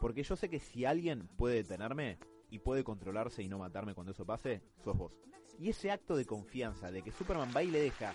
Porque 0.00 0.22
yo 0.22 0.36
sé 0.36 0.48
que 0.50 0.60
si 0.60 0.84
alguien 0.84 1.28
puede 1.36 1.56
detenerme 1.56 2.18
y 2.50 2.58
puede 2.58 2.84
controlarse 2.84 3.42
y 3.42 3.48
no 3.48 3.58
matarme 3.58 3.94
cuando 3.94 4.12
eso 4.12 4.24
pase, 4.26 4.60
sos 4.82 4.96
vos. 4.96 5.12
Y 5.58 5.70
ese 5.70 5.90
acto 5.90 6.16
de 6.16 6.24
confianza, 6.26 6.90
de 6.90 7.02
que 7.02 7.12
Superman 7.12 7.50
va 7.56 7.62
y 7.62 7.70
le 7.70 7.80
deja 7.80 8.12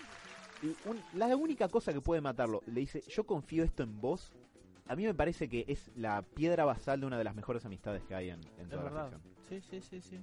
y 0.62 0.76
un- 0.88 1.02
la 1.14 1.34
única 1.36 1.68
cosa 1.68 1.92
que 1.92 2.00
puede 2.02 2.20
matarlo, 2.20 2.62
le 2.66 2.80
dice, 2.80 3.02
yo 3.08 3.24
confío 3.24 3.64
esto 3.64 3.82
en 3.82 4.00
vos. 4.00 4.32
A 4.88 4.94
mí 4.96 5.04
me 5.04 5.14
parece 5.14 5.48
que 5.48 5.64
es 5.68 5.90
la 5.96 6.22
piedra 6.22 6.64
basal 6.64 7.00
de 7.00 7.06
una 7.06 7.16
de 7.16 7.24
las 7.24 7.34
mejores 7.34 7.64
amistades 7.64 8.02
que 8.04 8.14
hay 8.14 8.30
en, 8.30 8.40
en 8.58 8.68
toda 8.68 8.84
la 8.84 8.90
ficción. 9.10 9.22
Sí, 9.48 9.80
sí, 9.80 9.80
sí, 9.80 10.00
sí. 10.02 10.20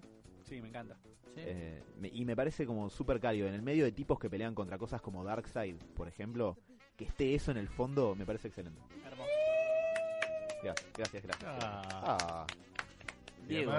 Sí, 0.47 0.61
me 0.61 0.69
encanta. 0.69 0.97
sí. 1.03 1.09
Eh, 1.45 1.83
me- 1.99 2.07
y 2.07 2.25
me 2.25 2.35
parece 2.35 2.65
como 2.65 2.89
súper 2.89 3.19
cálido. 3.19 3.47
En 3.47 3.53
el 3.53 3.61
medio 3.61 3.83
de 3.85 3.91
tipos 3.91 4.17
que 4.19 4.29
pelean 4.29 4.55
contra 4.55 4.77
cosas 4.77 5.01
como 5.01 5.23
Darkseid, 5.23 5.75
por 5.95 6.07
ejemplo, 6.07 6.57
que 6.95 7.05
esté 7.05 7.35
eso 7.35 7.51
en 7.51 7.57
el 7.57 7.67
fondo 7.67 8.15
me 8.15 8.25
parece 8.25 8.47
excelente. 8.47 8.79
Hermoso. 9.05 9.29
Gracias, 10.63 10.91
gracias, 10.95 11.23
gracias. 11.23 11.51
Ah. 11.53 12.45
Ah. 12.47 12.47
Diego, 13.47 13.71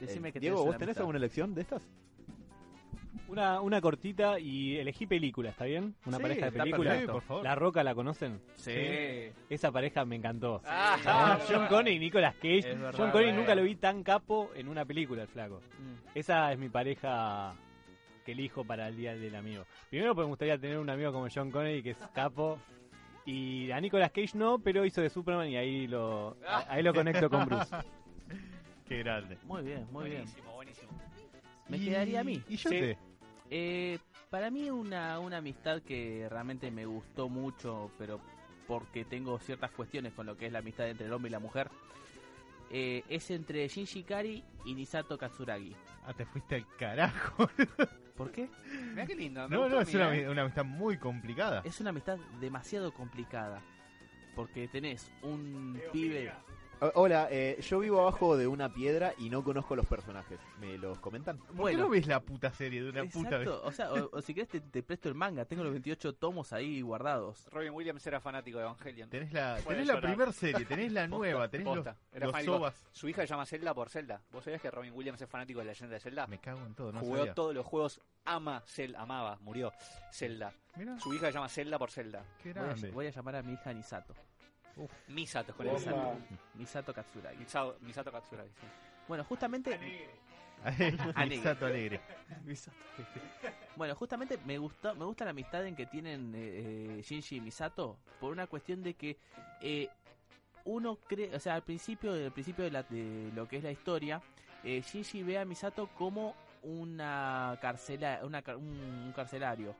decime 0.00 0.28
Eh, 0.30 0.32
que 0.32 0.40
Diego, 0.40 0.56
tenés 0.56 0.64
¿vos 0.64 0.68
una 0.68 0.78
tenés 0.78 0.88
amistad. 0.88 1.00
alguna 1.02 1.18
elección 1.18 1.54
de 1.54 1.60
estas? 1.62 1.82
Una, 3.28 3.60
una 3.60 3.80
cortita 3.80 4.38
y 4.38 4.76
elegí 4.76 5.06
película, 5.06 5.50
¿está 5.50 5.64
bien? 5.64 5.94
Una 6.06 6.16
Sí, 6.18 6.22
pareja 6.22 6.40
de 6.42 6.48
está 6.48 6.62
película. 6.62 6.90
perfecto. 6.90 7.12
por 7.14 7.22
favor. 7.22 7.44
La 7.44 7.54
Roca 7.56 7.82
la 7.82 7.94
conocen. 7.94 8.40
Sí. 8.54 8.72
Esa 9.50 9.72
pareja 9.72 10.04
me 10.04 10.16
encantó. 10.16 10.62
Ah, 10.64 10.96
Ah, 11.04 11.38
John 11.48 11.66
Connery 11.66 11.96
y 11.96 11.98
Nicolas 11.98 12.34
Cage. 12.36 12.58
Es 12.58 12.64
verdad, 12.66 12.94
John 12.96 13.10
bueno. 13.12 13.32
nunca 13.38 13.54
lo 13.54 13.62
vi 13.64 13.74
tan 13.76 14.02
capo 14.04 14.50
en 14.54 14.68
una 14.68 14.84
película, 14.84 15.22
el 15.22 15.28
flaco. 15.28 15.60
Mm. 15.78 16.16
Esa 16.18 16.52
es 16.52 16.58
mi 16.58 16.68
pareja 16.68 17.54
que 18.24 18.32
elijo 18.32 18.64
para 18.64 18.88
el 18.88 18.96
Día 18.96 19.14
del 19.16 19.34
Amigo. 19.34 19.64
Primero 19.90 20.14
porque 20.14 20.26
me 20.26 20.30
gustaría 20.30 20.58
tener 20.58 20.78
un 20.78 20.88
amigo 20.90 21.12
como 21.12 21.26
John 21.32 21.50
Connery, 21.50 21.82
que 21.82 21.90
es 21.90 21.98
capo. 22.14 22.58
Y 23.24 23.70
a 23.72 23.80
Nicolas 23.80 24.12
Cage 24.12 24.36
no, 24.38 24.60
pero 24.60 24.84
hizo 24.84 25.00
de 25.00 25.10
Superman 25.10 25.48
y 25.48 25.56
ahí 25.56 25.88
lo, 25.88 26.36
a- 26.46 26.64
ahí 26.72 26.82
lo 26.82 26.94
conecto 26.94 27.28
con 27.28 27.44
Bruce. 27.46 27.74
Qué 28.88 28.98
grande. 28.98 29.36
Muy 29.42 29.62
bien, 29.64 29.84
muy 29.90 30.04
bien. 30.10 30.22
buenísimo, 30.24 30.52
buenísimo. 30.54 30.92
Me 31.68 31.76
Y- 31.78 31.84
quedaría 31.86 32.20
a 32.20 32.24
mí. 32.24 32.40
Y 32.48 32.56
yo 32.56 32.70
Sí. 32.70 32.78
te. 32.78 32.98
Eh, 33.50 33.98
para 34.30 34.50
mí 34.50 34.70
una, 34.70 35.18
una 35.20 35.38
amistad 35.38 35.82
que 35.82 36.26
realmente 36.30 36.70
me 36.70 36.84
gustó 36.86 37.28
mucho, 37.28 37.90
pero 37.98 38.20
porque 38.66 39.04
tengo 39.04 39.38
ciertas 39.38 39.70
cuestiones 39.70 40.12
con 40.12 40.26
lo 40.26 40.36
que 40.36 40.46
es 40.46 40.52
la 40.52 40.58
amistad 40.58 40.88
entre 40.88 41.06
el 41.06 41.12
hombre 41.12 41.28
y 41.28 41.32
la 41.32 41.38
mujer, 41.38 41.70
eh, 42.70 43.04
es 43.08 43.30
entre 43.30 43.68
Shinji 43.68 44.02
Kari 44.02 44.42
y 44.64 44.74
Nisato 44.74 45.16
Katsuragi. 45.16 45.74
Ah, 46.04 46.12
te 46.12 46.26
fuiste 46.26 46.56
al 46.56 46.66
carajo. 46.76 47.48
¿Por 48.16 48.32
qué? 48.32 48.48
Mira 48.90 49.06
qué 49.06 49.14
lindo. 49.14 49.48
me 49.48 49.56
No, 49.56 49.62
gustó 49.62 49.74
no, 49.74 49.80
a 49.80 49.82
es 49.82 49.94
una, 49.94 50.16
¿eh? 50.16 50.28
una 50.28 50.42
amistad 50.42 50.64
muy 50.64 50.98
complicada. 50.98 51.62
Es 51.64 51.80
una 51.80 51.90
amistad 51.90 52.18
demasiado 52.40 52.92
complicada. 52.92 53.60
Porque 54.34 54.68
tenés 54.68 55.10
un 55.22 55.80
pibe... 55.92 56.32
Hola, 56.94 57.28
eh, 57.30 57.58
yo 57.62 57.78
vivo 57.78 58.02
abajo 58.02 58.36
de 58.36 58.46
una 58.46 58.68
piedra 58.70 59.14
y 59.16 59.30
no 59.30 59.42
conozco 59.42 59.74
los 59.74 59.86
personajes. 59.86 60.38
¿Me 60.60 60.76
los 60.76 60.98
comentan? 60.98 61.38
¿Por 61.38 61.70
qué 61.70 61.76
no 61.76 61.88
ves 61.88 62.06
la 62.06 62.20
puta 62.20 62.52
serie 62.52 62.82
de 62.82 62.90
una 62.90 63.04
puta 63.06 63.38
vez? 63.38 63.48
O 63.48 63.72
sea, 63.72 63.90
o, 63.94 64.10
o 64.12 64.20
si 64.20 64.34
querés 64.34 64.50
te, 64.50 64.60
te 64.60 64.82
presto 64.82 65.08
el 65.08 65.14
manga. 65.14 65.46
Tengo 65.46 65.64
los 65.64 65.72
28 65.72 66.14
tomos 66.16 66.52
ahí 66.52 66.82
guardados. 66.82 67.46
Robin 67.50 67.72
Williams 67.72 68.06
era 68.06 68.20
fanático 68.20 68.58
de 68.58 68.64
Evangelion. 68.64 69.08
Tenés 69.08 69.32
la, 69.32 69.56
tenés 69.62 69.90
primera 69.96 70.32
serie, 70.32 70.66
tenés 70.66 70.92
la 70.92 71.06
nueva, 71.08 71.48
tenés 71.48 71.64
los, 71.66 71.76
Posta, 71.76 71.96
los 72.12 72.30
fanático. 72.30 72.56
sobas. 72.56 72.86
Su 72.92 73.08
hija 73.08 73.22
se 73.22 73.28
llama 73.28 73.46
Zelda 73.46 73.72
por 73.72 73.88
Zelda. 73.88 74.20
¿Vos 74.30 74.44
sabías 74.44 74.60
que 74.60 74.70
Robin 74.70 74.92
Williams 74.94 75.20
es 75.22 75.30
fanático 75.30 75.60
de 75.60 75.64
la 75.64 75.72
leyenda 75.72 75.94
de 75.94 76.00
Zelda? 76.00 76.26
Me 76.26 76.38
cago 76.38 76.60
en 76.66 76.74
todo, 76.74 76.92
no 76.92 77.00
Jugó 77.00 77.16
sabía. 77.16 77.34
todos 77.34 77.54
los 77.54 77.64
juegos, 77.64 78.00
ama 78.26 78.62
Zelda, 78.66 79.00
amaba, 79.00 79.38
murió 79.40 79.72
Zelda. 80.12 80.52
Mirá, 80.76 81.00
Su 81.00 81.14
hija 81.14 81.28
se 81.28 81.32
llama 81.32 81.48
Zelda 81.48 81.78
por 81.78 81.90
Zelda. 81.90 82.22
qué 82.42 82.52
Voy 82.52 82.68
a, 82.68 82.92
voy 82.92 83.06
a 83.06 83.10
llamar 83.10 83.36
a 83.36 83.42
mi 83.42 83.54
hija 83.54 83.72
Nisato. 83.72 84.14
Misato 85.08 85.54
con 85.54 85.66
el 85.66 85.72
Misato, 85.74 86.18
Misato 86.54 86.94
Katsuragi. 86.94 87.38
Misato, 87.38 87.76
Misato 87.80 88.12
Katsuragi. 88.12 88.50
sí. 88.60 88.66
Bueno, 89.08 89.24
justamente... 89.24 89.78
Misato 91.28 91.66
alegre. 91.66 92.00
Bueno, 93.76 93.94
justamente 93.94 94.38
me 94.44 94.58
gustó, 94.58 94.94
me 94.94 95.04
gusta 95.04 95.24
la 95.24 95.30
amistad 95.30 95.64
en 95.66 95.76
que 95.76 95.86
tienen 95.86 96.34
eh, 96.34 96.98
eh, 96.98 97.02
Shinji 97.02 97.36
y 97.36 97.40
Misato 97.40 97.98
por 98.20 98.32
una 98.32 98.46
cuestión 98.46 98.82
de 98.82 98.94
que 98.94 99.18
eh, 99.60 99.88
uno 100.64 100.96
cree, 101.06 101.34
o 101.34 101.38
sea, 101.40 101.54
al 101.54 101.62
principio, 101.62 102.12
al 102.12 102.32
principio 102.32 102.64
de, 102.64 102.70
la- 102.70 102.82
de 102.82 103.30
lo 103.34 103.46
que 103.46 103.58
es 103.58 103.64
la 103.64 103.70
historia, 103.70 104.20
eh, 104.64 104.82
Shinji 104.84 105.22
ve 105.22 105.38
a 105.38 105.44
Misato 105.44 105.88
como 105.88 106.34
una 106.62 107.56
carcela, 107.60 108.20
una, 108.24 108.42
un 108.56 109.12
carcelario. 109.14 109.74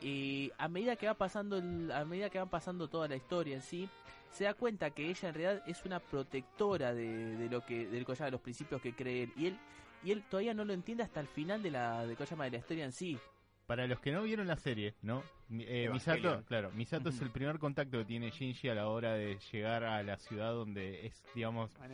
Y 0.00 0.50
a 0.56 0.68
medida 0.68 0.96
que 0.96 1.06
va 1.06 1.14
pasando, 1.14 1.58
el- 1.58 1.90
a 1.92 2.04
medida 2.04 2.30
que 2.30 2.38
van 2.38 2.48
pasando 2.48 2.88
toda 2.88 3.08
la 3.08 3.16
historia 3.16 3.54
en 3.56 3.62
sí, 3.62 3.88
se 4.32 4.44
da 4.44 4.54
cuenta 4.54 4.90
que 4.90 5.08
ella 5.08 5.28
en 5.28 5.34
realidad 5.34 5.62
es 5.66 5.84
una 5.84 6.00
protectora 6.00 6.94
de, 6.94 7.36
de 7.36 7.48
lo 7.48 7.64
que, 7.64 7.86
del 7.86 8.04
de 8.04 8.30
los 8.30 8.40
principios 8.40 8.80
que 8.80 8.92
cree 8.94 9.24
él. 9.24 9.32
Y 9.36 9.46
él 9.46 9.58
y 10.04 10.10
él 10.10 10.22
todavía 10.28 10.52
no 10.52 10.64
lo 10.64 10.72
entiende 10.72 11.04
hasta 11.04 11.20
el 11.20 11.28
final 11.28 11.62
de 11.62 11.70
la 11.70 12.04
de, 12.06 12.16
¿cómo 12.16 12.26
se 12.26 12.30
llama? 12.32 12.44
de 12.46 12.50
la 12.52 12.56
historia 12.58 12.84
en 12.84 12.92
sí. 12.92 13.18
Para 13.66 13.86
los 13.86 14.00
que 14.00 14.10
no 14.10 14.22
vieron 14.22 14.48
la 14.48 14.56
serie, 14.56 14.94
¿no? 15.02 15.22
Mi- 15.48 15.64
eh, 15.64 15.88
Misato, 15.92 16.42
claro, 16.44 16.72
Misato 16.72 17.10
es 17.10 17.20
el 17.20 17.30
primer 17.30 17.58
contacto 17.58 17.98
que 17.98 18.04
tiene 18.04 18.30
Shinji 18.30 18.68
a 18.68 18.74
la 18.74 18.88
hora 18.88 19.12
de 19.14 19.38
llegar 19.52 19.84
a 19.84 20.02
la 20.02 20.16
ciudad 20.18 20.52
donde 20.52 21.06
es, 21.06 21.22
digamos, 21.34 21.70
Ah, 21.80 21.86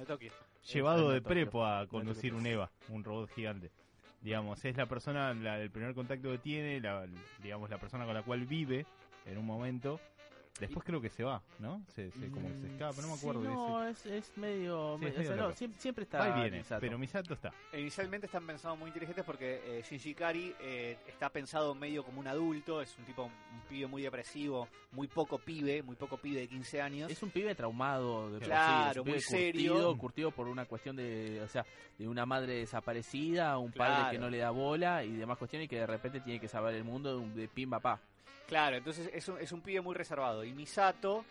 llevado 0.73 1.09
en 1.09 1.15
de 1.15 1.21
prepo 1.23 1.67
a 1.67 1.87
conducir 1.87 2.35
un 2.35 2.47
EVA, 2.47 2.71
un 2.89 3.05
robot 3.05 3.31
gigante. 3.35 3.71
Digamos, 4.23 4.65
es 4.65 4.77
la 4.77 4.87
persona, 4.87 5.35
la- 5.35 5.61
el 5.61 5.71
primer 5.71 5.95
contacto 5.95 6.31
que 6.31 6.39
tiene, 6.39 6.81
la, 6.81 7.07
digamos, 7.43 7.69
la 7.69 7.79
persona 7.79 8.05
con 8.07 8.15
la 8.15 8.23
cual 8.23 8.47
vive 8.47 8.87
en 9.27 9.39
un 9.39 9.45
momento. 9.47 10.01
Después 10.61 10.85
creo 10.85 11.01
que 11.01 11.09
se 11.09 11.23
va, 11.25 11.43
¿no? 11.59 11.83
Se, 11.95 12.11
se- 12.11 12.31
como 12.31 12.49
que 12.49 12.57
se 12.59 12.67
escapa, 12.73 13.01
no 13.03 13.09
me 13.09 13.15
acuerdo 13.15 13.41
Sí, 13.43 13.47
de 13.49 13.53
no, 13.55 13.85
es, 13.89 14.07
es 14.07 14.37
medio... 14.39 14.97
Sí, 14.99 15.05
me- 15.05 15.11
es 15.11 15.15
o 15.15 15.19
medio 15.19 15.29
sea, 15.31 15.37
no, 15.37 15.49
loco. 15.49 15.57
siempre, 15.79 16.03
está 16.05 16.29
y 16.37 16.41
viene, 16.43 16.59
Misato. 16.59 16.81
pero 16.81 16.99
Misato 16.99 17.35
está. 17.35 17.53
Inicialmente 17.73 18.27
están 18.27 18.47
pensados 18.47 18.79
muy 18.79 18.89
inteligentes 18.89 19.25
porque 19.25 19.61
eh, 19.79 19.83
Shinji 19.89 20.15
Kari 20.15 20.55
eh, 20.61 20.99
está 21.07 21.29
pensado 21.31 21.75
medio 21.75 22.03
como 22.05 22.21
un 22.21 22.27
adulto, 22.27 22.83
es 22.83 22.97
un 22.99 23.05
tipo, 23.05 23.25
un 23.25 23.61
pibe 23.69 23.87
muy 23.87 24.03
depresivo, 24.03 24.69
muy 24.93 25.07
poco 25.07 25.39
pibe, 25.39 25.83
muy 25.83 25.97
poco 25.97 26.17
pibe 26.19 26.41
de 26.41 26.49
15 26.49 26.81
años. 26.83 27.11
Es 27.11 27.23
un 27.23 27.31
pibe 27.31 27.55
traumado. 27.55 28.27
De 28.31 28.39
por 28.39 28.41
sí, 28.41 28.47
Claro, 28.47 28.91
es 28.91 28.97
un 28.99 29.05
pibe 29.05 29.15
muy 29.17 29.23
serio. 29.23 29.73
Curtido, 29.73 29.99
curtido 29.99 30.31
por 30.33 30.49
una 30.49 30.65
cuestión 30.67 30.97
de, 30.97 31.41
o 31.43 31.49
sea, 31.49 31.65
de 31.99 32.09
una 32.09 32.27
madre 32.27 32.55
desaparecida, 32.55 33.59
un 33.59 33.71
padre 33.73 34.11
que 34.13 34.19
no 34.19 34.29
le 34.29 34.39
da 34.39 34.51
bola 34.51 35.05
y 35.05 35.13
demás 35.17 35.39
cuestiones 35.39 35.67
y 35.67 35.69
que 35.69 35.77
de 35.81 35.87
repente 35.87 36.21
tiene 36.21 36.41
que 36.41 36.49
salvar 36.49 36.75
el 36.75 36.85
mundo 36.85 37.11
de, 37.11 37.17
un- 37.23 37.35
de 37.35 37.49
pim 37.49 37.71
papá. 37.71 38.01
Claro, 38.49 38.77
entonces 38.77 39.09
es 39.13 39.29
un, 39.29 39.39
es 39.39 39.53
un 39.53 39.61
pibe 39.61 39.81
muy 39.83 39.95
reservado. 39.95 40.43
Y 40.43 40.53
Misato 40.53 41.25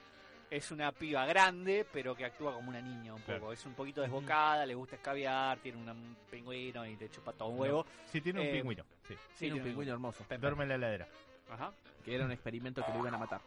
es 0.49 0.71
una 0.71 0.91
piba 0.93 1.25
grande, 1.25 1.86
pero 1.91 2.15
que 2.15 2.23
actúa 2.23 2.53
como 2.53 2.69
una 2.69 2.80
niña 2.80 3.13
un 3.13 3.19
poco. 3.21 3.38
Claro. 3.39 3.51
Es 3.51 3.65
un 3.65 3.73
poquito 3.73 4.01
desbocada, 4.01 4.65
le 4.65 4.75
gusta 4.75 4.95
escabiar, 4.95 5.58
tiene 5.58 5.80
un 5.80 6.15
pingüino 6.32 6.86
y 6.86 6.95
le 6.95 7.10
chupa 7.10 7.34
todo 7.34 7.49
un 7.49 7.60
huevo. 7.60 7.86
Sí, 8.06 8.21
tiene 8.21 8.39
un 8.39 8.45
Eh, 8.47 8.51
pingüino. 8.51 8.84
Sí. 9.08 9.15
Sí, 9.15 9.39
Tiene 9.39 9.56
un 9.56 9.63
pingüino 9.63 9.91
hermoso. 9.93 10.25
Duerme 10.39 10.63
en 10.63 10.69
la 10.69 10.77
ladera. 10.77 11.08
Ajá. 11.49 11.73
Que 12.06 12.15
era 12.15 12.23
un 12.25 12.32
experimento 12.32 12.86
que 12.86 12.91
lo 12.93 12.99
iban 12.99 13.15
a 13.15 13.17
matar. 13.17 13.41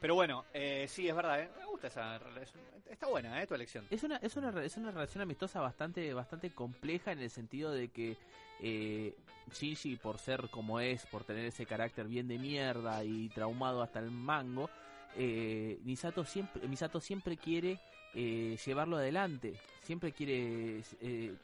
Pero 0.00 0.14
bueno, 0.14 0.44
eh, 0.52 0.86
sí, 0.88 1.08
es 1.08 1.16
verdad, 1.16 1.40
¿eh? 1.40 1.50
me 1.58 1.66
gusta 1.66 1.88
esa 1.88 2.18
relación. 2.18 2.62
Está 2.88 3.06
buena, 3.06 3.42
¿eh? 3.42 3.46
Tu 3.46 3.54
elección. 3.54 3.86
Es 3.90 4.02
una, 4.02 4.16
es 4.16 4.36
una, 4.36 4.50
es 4.62 4.76
una 4.76 4.90
relación 4.90 5.22
amistosa 5.22 5.60
bastante, 5.60 6.12
bastante 6.12 6.50
compleja 6.50 7.12
en 7.12 7.20
el 7.20 7.30
sentido 7.30 7.72
de 7.72 7.88
que 7.88 8.16
eh, 8.60 9.14
Shinji, 9.52 9.96
por 9.96 10.18
ser 10.18 10.48
como 10.50 10.80
es, 10.80 11.06
por 11.06 11.24
tener 11.24 11.46
ese 11.46 11.66
carácter 11.66 12.06
bien 12.06 12.28
de 12.28 12.38
mierda 12.38 13.04
y 13.04 13.28
traumado 13.30 13.82
hasta 13.82 13.98
el 13.98 14.10
mango, 14.10 14.70
eh, 15.16 15.78
Misato 15.84 16.24
siempre, 16.24 16.66
Misato 16.68 17.00
siempre 17.00 17.36
quiere 17.36 17.80
eh, 18.14 18.58
llevarlo 18.64 18.96
adelante, 18.96 19.54
siempre 19.82 20.12
quiere 20.12 20.82
eh, 21.00 21.34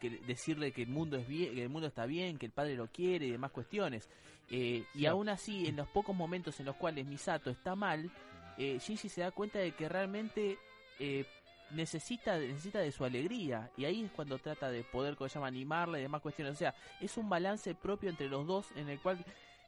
que 0.00 0.10
decirle 0.26 0.72
que 0.72 0.82
el 0.82 0.88
mundo 0.88 1.16
es 1.16 1.26
bien, 1.26 1.54
que 1.54 1.62
el 1.62 1.68
mundo 1.68 1.88
está 1.88 2.06
bien, 2.06 2.38
que 2.38 2.46
el 2.46 2.52
padre 2.52 2.76
lo 2.76 2.88
quiere 2.88 3.26
y 3.26 3.30
demás 3.30 3.50
cuestiones. 3.50 4.08
Eh, 4.50 4.84
y 4.94 5.00
Sí. 5.00 5.06
aún 5.06 5.28
así, 5.28 5.66
en 5.66 5.76
los 5.76 5.88
pocos 5.88 6.16
momentos 6.16 6.58
en 6.60 6.66
los 6.66 6.76
cuales 6.76 7.06
Misato 7.06 7.50
está 7.50 7.74
mal, 7.74 8.10
eh, 8.56 8.78
Shinji 8.80 9.08
se 9.08 9.20
da 9.20 9.30
cuenta 9.30 9.58
de 9.58 9.72
que 9.72 9.88
realmente 9.88 10.58
eh, 10.98 11.24
necesita, 11.70 12.36
necesita 12.38 12.78
de 12.80 12.90
su 12.92 13.04
alegría. 13.04 13.70
Y 13.76 13.84
ahí 13.84 14.02
es 14.04 14.10
cuando 14.10 14.38
trata 14.38 14.70
de 14.70 14.82
poder, 14.84 15.16
como 15.16 15.28
se 15.28 15.34
llama, 15.34 15.46
animarla 15.48 15.98
y 15.98 16.02
demás 16.02 16.22
cuestiones. 16.22 16.54
O 16.54 16.56
sea, 16.56 16.74
es 17.00 17.16
un 17.16 17.28
balance 17.28 17.74
propio 17.74 18.10
entre 18.10 18.28
los 18.28 18.46
dos 18.46 18.66
en 18.74 18.88
el 18.88 18.98
cual 19.00 19.24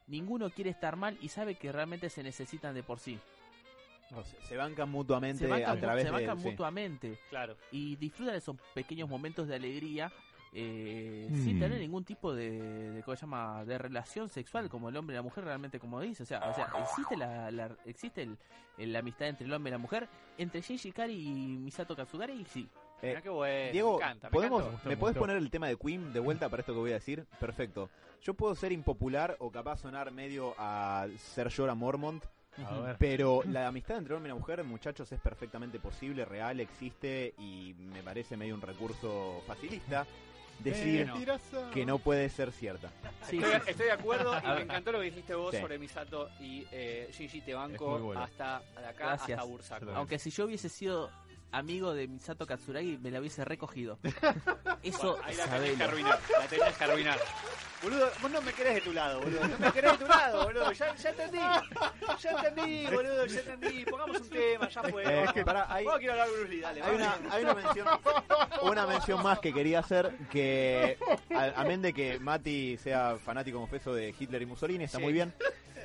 ninguno 0.07 0.51
quiere 0.51 0.71
estar 0.71 0.97
mal 0.97 1.17
y 1.21 1.29
sabe 1.29 1.55
que 1.57 1.71
realmente 1.71 2.11
se 2.11 2.23
necesitan 2.23 2.75
de 2.75 2.83
por 2.83 2.99
sí. 2.99 3.19
No, 4.11 4.25
se, 4.25 4.41
se 4.43 4.57
bancan 4.57 4.91
mutuamente 4.91 5.45
Se 5.45 5.47
bancan, 5.47 5.77
a 5.77 5.81
través 5.81 6.05
se 6.05 6.11
bancan 6.11 6.37
de... 6.39 6.43
sí. 6.43 6.49
mutuamente 6.51 7.19
Claro. 7.29 7.57
y 7.71 7.95
disfrutan 7.95 8.33
de 8.33 8.39
esos 8.39 8.57
pequeños 8.75 9.09
momentos 9.09 9.47
de 9.47 9.55
alegría 9.55 10.11
eh, 10.53 11.29
Mm. 11.31 11.45
sin 11.45 11.61
tener 11.61 11.79
ningún 11.79 12.05
tipo 12.05 12.35
de, 12.35 12.91
de 12.93 13.03
¿cómo 13.05 13.15
se 13.17 13.21
llama 13.23 13.65
de 13.65 13.79
relación 13.79 14.29
sexual 14.29 14.69
como 14.69 14.89
el 14.89 14.97
hombre 14.97 15.15
y 15.15 15.17
la 15.17 15.23
mujer 15.23 15.45
realmente 15.45 15.79
como 15.79 16.01
dice 16.01 16.25
o 16.25 16.27
sea 16.27 16.41
o 16.51 16.55
sea 16.55 16.69
existe 16.81 17.17
la, 17.17 17.51
la- 17.53 17.77
existe 17.85 18.23
el, 18.23 18.37
el- 18.79 18.93
la 18.93 18.99
amistad 18.99 19.29
entre 19.29 19.47
el 19.47 19.53
hombre 19.53 19.71
y 19.71 19.73
la 19.73 19.79
mujer 19.79 20.09
entre 20.39 20.61
Shinji 20.61 20.91
Kari 20.93 21.15
y 21.15 21.57
Misato 21.59 21.95
Katsugari 21.95 22.45
sí 22.47 22.69
Eh, 23.03 23.09
Mirá 23.11 23.23
qué 23.23 23.31
bueno. 23.31 23.73
Diego, 23.73 23.91
me 23.99 24.05
encanta, 24.05 24.27
me 24.29 24.33
¿podemos. 24.33 24.65
¿me 24.85 24.91
Me 24.91 24.97
puedes 24.99 25.17
poner 25.17 25.37
el 25.39 25.51
tema 25.51 25.69
de 25.69 25.77
Queen 25.77 26.13
de 26.13 26.21
vuelta 26.21 26.49
para 26.51 26.61
esto 26.61 26.75
que 26.75 26.81
voy 26.81 26.91
a 26.91 26.95
decir? 26.95 27.25
Perfecto. 27.39 27.89
Yo 28.21 28.35
puedo 28.35 28.55
ser 28.55 28.73
impopular 28.73 29.37
o 29.39 29.51
capaz 29.51 29.79
sonar 29.79 30.11
medio 30.13 30.55
a 30.59 31.07
ser 31.17 31.51
Jorah 31.51 31.75
Mormont, 31.75 32.23
A 32.59 32.97
pero 32.99 33.43
la 33.47 33.69
amistad 33.69 33.97
entre 33.97 34.15
hombre 34.15 34.33
y 34.33 34.35
mujer, 34.35 34.63
muchachos, 34.65 35.11
es 35.13 35.21
perfectamente 35.21 35.79
posible, 35.79 36.27
real, 36.27 36.61
existe 36.61 37.33
y 37.39 37.73
me 37.79 38.03
parece 38.03 38.37
medio 38.37 38.55
un 38.55 38.61
recurso 38.61 39.43
facilista 39.47 40.05
decir 40.63 41.11
que 41.73 41.85
no 41.87 41.99
puede 41.99 42.29
ser 42.29 42.53
cierta. 42.53 42.91
Sí, 43.29 43.39
Estoy, 43.39 43.61
estoy 43.71 43.87
de 43.87 43.93
acuerdo 43.93 44.37
y 44.39 44.47
me 44.47 44.63
encantó 44.63 44.93
lo 44.93 44.99
que 45.01 45.07
dijiste 45.07 45.35
vos 45.35 45.55
Sí. 45.55 45.61
sobre 45.61 45.79
Misato 45.79 46.29
y 46.41 46.67
eh, 46.73 47.11
Shinji 47.13 47.41
te 47.43 47.55
banco 47.55 47.99
bueno. 47.99 48.21
hasta 48.23 48.63
de 48.79 48.87
acá 48.87 49.07
Gracias. 49.07 49.39
hasta 49.39 49.51
Bursaco. 49.51 49.91
Aunque 49.95 50.19
si 50.19 50.31
yo 50.31 50.45
hubiese 50.47 50.69
sido 50.69 51.11
amigo 51.53 51.95
de 51.95 52.09
Misato 52.09 52.47
Katsuragi, 52.47 52.99
me 52.99 53.11
la 53.11 53.21
hubiese 53.21 53.45
recogido. 53.45 53.99
Eso, 54.83 55.19
Ahí 55.25 55.35
la 55.37 55.45
tenés 55.45 55.49
sabelo. 55.51 55.77
que 55.77 55.85
arruinar, 55.85 56.19
la 56.39 56.47
tenés 56.47 56.77
que 56.77 56.85
arruinar. 56.85 57.19
Boludo, 57.83 58.11
vos 58.21 58.31
no 58.31 58.43
me 58.43 58.53
querés 58.53 58.75
de 58.75 58.81
tu 58.83 58.93
lado, 58.93 59.21
boludo. 59.21 59.49
No 59.49 59.59
me 59.59 59.73
querés 59.73 59.93
de 59.93 59.99
tu 59.99 60.07
lado, 60.07 60.45
boludo. 60.45 60.73
Ya, 60.73 60.95
ya 60.95 61.11
entendí. 61.11 61.39
Ya 61.39 62.31
entendí, 62.31 62.87
boludo. 62.87 63.27
Ya 63.27 63.41
entendí. 63.41 63.85
Pongamos 63.87 64.21
un 64.21 64.29
tema, 64.29 64.69
ya 64.69 64.83
fue. 64.83 65.03
Eh, 65.05 65.25
es 65.25 65.33
que 65.33 65.45
pará, 65.45 65.67
hay- 65.73 65.87
quiero 65.99 66.13
hablar 66.13 66.29
Bruce 66.31 66.49
Lee, 66.49 66.61
dale. 66.61 66.83
Hay 66.83 66.95
una, 66.95 67.17
hay 67.31 67.43
una 67.45 67.55
mención 67.55 67.87
una 68.63 68.87
mención 68.87 69.23
más 69.23 69.39
que 69.39 69.53
quería 69.55 69.79
hacer 69.81 70.13
que 70.31 70.99
a- 71.35 71.61
amén 71.61 71.81
de 71.83 71.93
que 71.95 72.19
Mati 72.21 72.77
sea 72.77 73.17
fanático 73.19 73.59
confeso 73.59 73.95
de 73.95 74.15
Hitler 74.19 74.43
y 74.43 74.47
Mussolini 74.47 74.85
está 74.85 74.99
Sí. 74.99 75.05
muy 75.05 75.13
bien 75.15 75.33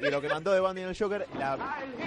y 0.02 0.10
lo 0.12 0.22
que 0.22 0.30
mandó 0.30 0.52
de 0.52 0.60
Bandy 0.60 0.82
en 0.82 0.90
el 0.90 0.98
Joker 0.98 1.26
la, 1.38 1.58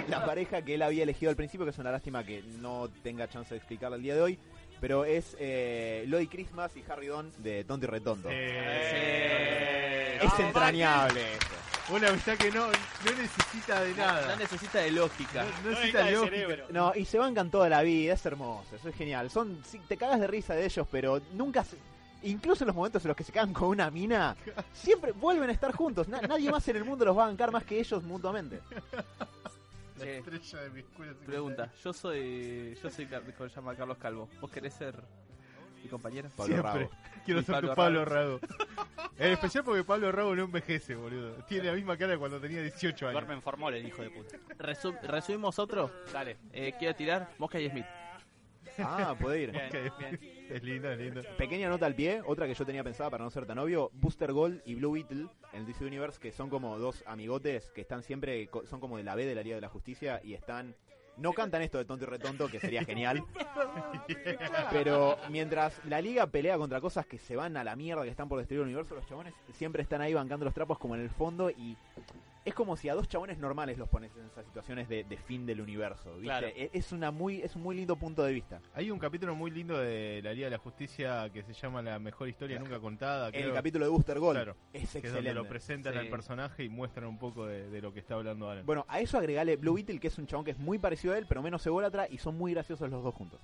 la 0.07 0.25
pareja 0.25 0.61
que 0.61 0.75
él 0.75 0.81
había 0.81 1.03
elegido 1.03 1.29
al 1.29 1.35
principio 1.35 1.65
que 1.65 1.71
es 1.71 1.77
una 1.77 1.91
lástima 1.91 2.23
que 2.23 2.41
no 2.59 2.89
tenga 3.03 3.27
chance 3.27 3.53
de 3.53 3.57
explicarla 3.57 3.95
el 3.97 4.03
día 4.03 4.15
de 4.15 4.21
hoy 4.21 4.39
pero 4.81 5.03
es 5.05 5.35
eh, 5.39 6.05
Lloyd 6.07 6.29
Christmas 6.29 6.71
y 6.77 6.83
Harry 6.89 7.07
Don 7.07 7.31
de 7.39 7.63
Tonto 7.65 7.85
y 7.85 7.89
Retonto 7.89 8.29
Eh, 8.31 10.15
es 10.17 10.23
Vamos, 10.23 10.39
entrañable 10.39 11.21
Una 11.89 12.09
amistad 12.09 12.37
que 12.37 12.51
no, 12.51 12.67
no 12.67 13.11
necesita 13.17 13.81
de 13.81 13.89
No 13.91 13.97
nada. 13.97 14.35
necesita 14.35 14.79
de 14.79 14.91
lógica. 14.91 15.43
No, 15.43 15.49
no 15.49 15.55
No 15.63 15.69
necesita 15.71 16.03
necesita 16.03 16.03
de 16.05 16.11
lógica. 16.11 16.35
cerebro. 16.35 16.65
No, 16.69 16.93
y 16.95 17.05
se 17.05 17.17
bancan 17.17 17.49
toda 17.49 17.67
la 17.69 17.81
vida, 17.81 18.13
es 18.13 18.25
hermoso, 18.25 18.75
eso 18.75 18.89
es 18.89 18.95
genial. 18.95 19.29
Son, 19.31 19.59
sí, 19.65 19.79
te 19.87 19.97
cagas 19.97 20.19
de 20.19 20.27
risa 20.27 20.53
de 20.53 20.65
ellos, 20.65 20.85
pero 20.91 21.19
nunca 21.33 21.63
se- 21.63 21.77
incluso 22.23 22.63
en 22.63 22.67
los 22.67 22.75
momentos 22.75 23.03
en 23.03 23.09
los 23.09 23.17
que 23.17 23.23
se 23.23 23.31
cagan 23.31 23.53
con 23.53 23.69
una 23.69 23.89
mina, 23.91 24.35
siempre 24.73 25.11
vuelven 25.11 25.49
a 25.49 25.53
estar 25.53 25.71
juntos. 25.73 26.07
Na- 26.07 26.21
nadie 26.21 26.51
más 26.51 26.67
en 26.67 26.75
el 26.77 26.85
mundo 26.85 27.05
los 27.05 27.17
va 27.17 27.23
a 27.23 27.27
bancar 27.27 27.51
más 27.51 27.63
que 27.63 27.79
ellos 27.79 28.03
mutuamente. 28.03 28.59
La 29.97 30.05
estrella 30.05 30.59
de 30.61 30.69
mi 30.69 30.79
escuela 30.79 31.11
secundaria. 31.11 31.25
pregunta, 31.25 31.71
yo 31.83 31.91
soy 31.93 32.77
yo 32.81 32.89
soy 32.89 33.05
se 33.07 33.55
llama 33.55 33.75
Carlos 33.75 33.97
Calvo. 33.97 34.29
¿Vos 34.39 34.49
querés 34.49 34.73
ser 34.73 34.95
mi 35.83 35.89
compañero? 35.89 36.29
Pablo 36.37 36.53
Siempre. 36.53 36.71
Rago. 36.83 36.91
Quiero 37.25 37.39
Y 37.41 37.43
ser 37.43 37.55
Pablo 37.55 37.69
tu 37.69 37.75
Pablo 37.75 38.05
Rago. 38.05 38.39
En 39.17 39.33
especial 39.33 39.63
porque 39.65 39.83
Pablo 39.83 40.11
Rago 40.11 40.33
no 40.35 40.43
envejece, 40.43 40.95
boludo. 40.95 41.33
Tiene 41.49 41.65
la 41.65 41.73
misma 41.73 41.97
cara 41.97 42.13
de 42.13 42.17
cuando 42.17 42.39
tenía 42.39 42.61
18 42.61 43.07
años. 43.07 43.13
Duerme 43.13 43.33
en 43.33 43.41
formol 43.41 43.73
el 43.73 43.85
hijo 43.85 44.01
de 44.01 44.09
puta. 44.09 44.37
Resum- 44.57 44.99
resumimos 45.01 45.59
otro. 45.59 45.91
Dale. 46.13 46.37
Eh, 46.53 46.73
quiero 46.79 46.95
tirar 46.95 47.29
Mosca 47.37 47.59
y 47.59 47.69
Smith. 47.69 47.85
Ah, 48.83 49.15
puede 49.19 49.41
ir. 49.43 49.51
Bien, 49.71 49.87
Ok. 49.91 49.99
bien. 49.99 50.19
Es 50.49 50.63
lindo, 50.63 50.91
es 50.91 50.99
lindo. 50.99 51.21
Pequeña 51.37 51.69
nota 51.69 51.85
al 51.85 51.95
pie, 51.95 52.21
otra 52.25 52.47
que 52.47 52.53
yo 52.53 52.65
tenía 52.65 52.83
pensada 52.83 53.09
para 53.09 53.23
no 53.23 53.29
ser 53.29 53.45
tan 53.45 53.59
obvio, 53.59 53.89
Booster 53.93 54.31
Gold 54.33 54.61
y 54.65 54.75
Blue 54.75 54.91
Beetle 54.93 55.27
en 55.53 55.59
el 55.61 55.65
DC 55.67 55.85
Universe, 55.85 56.19
que 56.19 56.31
son 56.31 56.49
como 56.49 56.77
dos 56.79 57.03
amigotes 57.07 57.71
que 57.71 57.81
están 57.81 58.01
siempre, 58.03 58.49
son 58.69 58.79
como 58.79 58.97
de 58.97 59.03
la 59.03 59.15
B 59.15 59.25
de 59.25 59.35
la 59.35 59.43
Liga 59.43 59.55
de 59.55 59.61
la 59.61 59.69
Justicia 59.69 60.21
y 60.23 60.33
están... 60.33 60.75
No 61.17 61.33
cantan 61.33 61.61
esto 61.61 61.77
de 61.77 61.83
tonto 61.83 62.05
y 62.05 62.07
retonto, 62.07 62.47
que 62.47 62.61
sería 62.61 62.85
genial. 62.85 63.21
Pero 64.71 65.17
mientras 65.29 65.79
la 65.85 66.01
liga 66.01 66.27
pelea 66.27 66.57
contra 66.57 66.79
cosas 66.79 67.05
que 67.05 67.17
se 67.17 67.35
van 67.35 67.57
a 67.57 67.63
la 67.65 67.75
mierda, 67.75 68.03
que 68.03 68.09
están 68.09 68.29
por 68.29 68.37
destruir 68.39 68.61
el 68.61 68.67
universo, 68.67 68.95
los 68.95 69.05
chabones 69.05 69.33
siempre 69.53 69.83
están 69.83 70.01
ahí 70.01 70.13
bancando 70.13 70.45
los 70.45 70.53
trapos 70.53 70.79
como 70.79 70.95
en 70.95 71.01
el 71.01 71.09
fondo 71.09 71.49
y 71.49 71.75
es 72.49 72.55
como 72.55 72.75
si 72.77 72.89
a 72.89 72.93
dos 72.95 73.07
chabones 73.07 73.37
normales 73.37 73.77
los 73.77 73.87
pones 73.89 74.15
en 74.15 74.25
esas 74.25 74.45
situaciones 74.45 74.89
de, 74.89 75.03
de 75.03 75.17
fin 75.17 75.45
del 75.45 75.61
universo. 75.61 76.09
¿viste? 76.13 76.23
Claro. 76.25 76.47
E- 76.47 76.69
Es, 76.73 76.91
una 76.91 77.11
muy, 77.11 77.41
es 77.41 77.55
un 77.55 77.63
muy 77.63 77.75
lindo 77.75 77.95
punto 77.95 78.23
de 78.23 78.33
vista. 78.33 78.61
Hay 78.73 78.91
un 78.91 78.99
capítulo 78.99 79.35
muy 79.35 79.51
lindo 79.51 79.77
de 79.77 80.21
la 80.23 80.33
Liga 80.33 80.47
de 80.47 80.51
la 80.51 80.57
Justicia 80.57 81.29
que 81.31 81.43
se 81.43 81.53
llama 81.53 81.81
La 81.81 81.97
mejor 81.99 82.27
historia 82.29 82.59
nunca 82.59 82.79
contada. 82.79 83.27
En 83.27 83.33
creo, 83.33 83.47
el 83.49 83.53
capítulo 83.53 83.85
de 83.85 83.91
Booster 83.91 84.19
Gold 84.19 84.35
Claro, 84.37 84.55
es 84.73 84.81
que 84.81 84.85
es 84.85 84.93
donde 84.93 85.07
excelente. 85.09 85.33
lo 85.33 85.47
presentan 85.47 85.93
Sí. 85.93 85.99
al 85.99 86.07
personaje 86.09 86.63
y 86.63 86.69
muestran 86.69 87.07
un 87.07 87.17
poco 87.17 87.45
de, 87.45 87.69
de 87.69 87.81
lo 87.81 87.93
que 87.93 87.99
está 87.99 88.15
hablando 88.15 88.49
Alan. 88.49 88.65
Bueno, 88.65 88.85
a 88.87 88.99
eso 88.99 89.17
agregale 89.17 89.55
Blue 89.55 89.73
Beetle, 89.75 89.99
que 89.99 90.07
es 90.07 90.17
un 90.17 90.27
chabón 90.27 90.45
que 90.45 90.51
es 90.51 90.59
muy 90.59 90.77
parecido 90.79 91.13
a 91.13 91.17
él, 91.17 91.25
pero 91.27 91.41
menos 91.41 91.65
ególatra, 91.65 92.07
y 92.09 92.17
son 92.17 92.37
muy 92.37 92.53
graciosos 92.53 92.89
los 92.89 93.03
dos 93.03 93.13
juntos. 93.15 93.39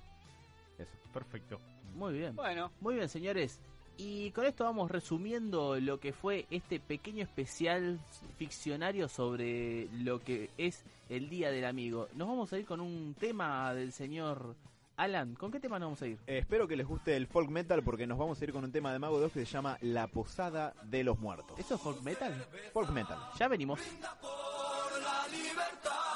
Eso. 0.78 0.90
Perfecto. 1.12 1.60
Muy 1.94 2.12
bien. 2.12 2.36
Bueno, 2.36 2.70
Muy 2.80 2.94
bien, 2.96 3.08
señores. 3.08 3.60
Y 3.98 4.30
con 4.32 4.44
esto 4.44 4.64
vamos 4.64 4.90
resumiendo 4.90 5.80
lo 5.80 5.98
que 5.98 6.12
fue 6.12 6.46
este 6.50 6.80
pequeño 6.80 7.22
especial 7.22 7.98
ficcionario 8.36 9.08
sobre 9.08 9.88
lo 9.92 10.20
que 10.20 10.50
es 10.58 10.84
el 11.08 11.30
Día 11.30 11.50
del 11.50 11.64
Amigo. 11.64 12.08
Nos 12.14 12.28
vamos 12.28 12.52
a 12.52 12.58
ir 12.58 12.66
con 12.66 12.80
un 12.80 13.14
tema 13.18 13.72
del 13.72 13.92
señor 13.92 14.54
Alan. 14.96 15.34
¿Con 15.34 15.50
qué 15.50 15.60
tema 15.60 15.78
nos 15.78 15.86
vamos 15.86 16.02
a 16.02 16.06
ir? 16.08 16.18
Eh, 16.26 16.38
espero 16.38 16.68
que 16.68 16.76
les 16.76 16.86
guste 16.86 17.16
el 17.16 17.26
folk 17.26 17.48
metal, 17.48 17.82
porque 17.82 18.06
nos 18.06 18.18
vamos 18.18 18.40
a 18.40 18.44
ir 18.44 18.52
con 18.52 18.64
un 18.64 18.72
tema 18.72 18.92
de 18.92 18.98
Mago 18.98 19.18
2 19.18 19.32
que 19.32 19.40
se 19.40 19.46
llama 19.46 19.78
La 19.80 20.08
Posada 20.08 20.74
de 20.84 21.02
los 21.02 21.18
Muertos. 21.18 21.58
¿Esto 21.58 21.76
es 21.76 21.80
folk 21.80 22.02
metal? 22.02 22.34
Folk 22.72 22.90
metal. 22.90 23.18
Ya 23.38 23.48
venimos. 23.48 23.80
por 24.20 25.02
la 25.02 25.26
libertad. 25.28 26.06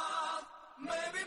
Maybe 0.78 1.26